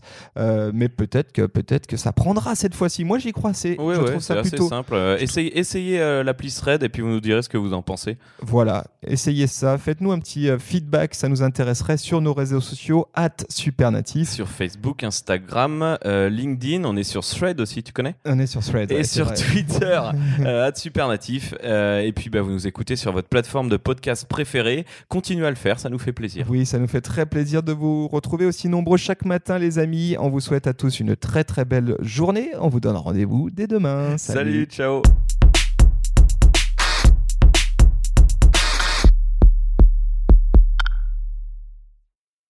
mais 0.76 0.88
peut-être 0.88 1.32
que 1.32 1.42
peut-être 1.46 1.86
que 1.86 1.96
ça 1.96 2.12
prendra 2.12 2.54
cette 2.54 2.74
fois-ci. 2.74 3.04
Moi, 3.04 3.18
j'y 3.18 3.32
crois. 3.32 3.54
C'est, 3.54 3.72
je 3.72 4.06
trouve 4.06 4.20
ça 4.20 4.42
plutôt 4.42 4.68
simple. 4.68 4.94
Euh, 4.94 5.16
essayez, 5.18 5.58
essayez 5.58 6.00
euh, 6.00 6.22
l'appli 6.22 6.52
Thread 6.52 6.82
et 6.82 6.88
puis 6.88 7.02
vous 7.02 7.08
nous 7.08 7.20
direz 7.20 7.42
ce 7.42 7.48
que 7.48 7.56
vous 7.56 7.72
en 7.72 7.82
pensez. 7.82 8.18
Voilà, 8.40 8.84
essayez 9.06 9.46
ça. 9.46 9.78
Faites-nous 9.78 10.12
un 10.12 10.18
petit 10.18 10.48
euh, 10.48 10.58
feedback, 10.58 11.14
ça 11.14 11.28
nous 11.28 11.42
intéresserait 11.42 11.96
sur 11.96 12.20
nos 12.20 12.34
réseaux 12.34 12.60
sociaux 12.60 13.08
@supernatif. 13.48 14.28
Sur 14.28 14.48
Facebook, 14.48 15.02
Instagram, 15.02 15.98
LinkedIn. 16.04 16.84
On 16.84 16.96
est 16.96 17.04
sur 17.04 17.24
Thread 17.24 17.60
aussi. 17.60 17.82
Tu 17.82 17.92
connais? 17.92 18.14
On 18.26 18.38
est 18.38 18.46
sur 18.46 18.62
Thread. 18.62 18.92
Et 18.92 19.04
sur 19.04 19.32
Twitter 19.32 20.00
@supernatif. 20.74 21.54
et 21.62 22.12
puis 22.14 22.28
bah, 22.28 22.42
vous 22.42 22.50
nous 22.50 22.66
écoutez 22.66 22.96
sur 22.96 23.12
votre 23.12 23.28
plateforme 23.28 23.68
de 23.68 23.78
podcast 23.78 24.26
préférée. 24.28 24.84
Continuez 25.08 25.46
à 25.46 25.50
le 25.50 25.56
faire, 25.56 25.80
ça 25.80 25.88
nous 25.88 25.98
fait 25.98 26.12
plaisir. 26.12 26.46
Oui, 26.50 26.66
ça 26.66 26.78
nous 26.78 26.88
fait 26.88 27.00
très 27.00 27.24
plaisir 27.24 27.62
de 27.62 27.72
vous 27.72 28.08
retrouver 28.08 28.44
aussi 28.44 28.68
nombreux 28.68 28.98
chaque 28.98 29.24
matin, 29.24 29.58
les 29.58 29.78
amis. 29.78 30.16
On 30.18 30.28
vous 30.28 30.40
souhaite 30.40 30.65
à 30.66 30.74
tous 30.74 31.00
une 31.00 31.16
très 31.16 31.44
très 31.44 31.64
belle 31.64 31.96
journée. 32.00 32.50
On 32.60 32.68
vous 32.68 32.80
donne 32.80 32.96
rendez-vous 32.96 33.50
dès 33.50 33.66
demain. 33.66 34.18
Salut 34.18 34.64
ciao 34.64 35.02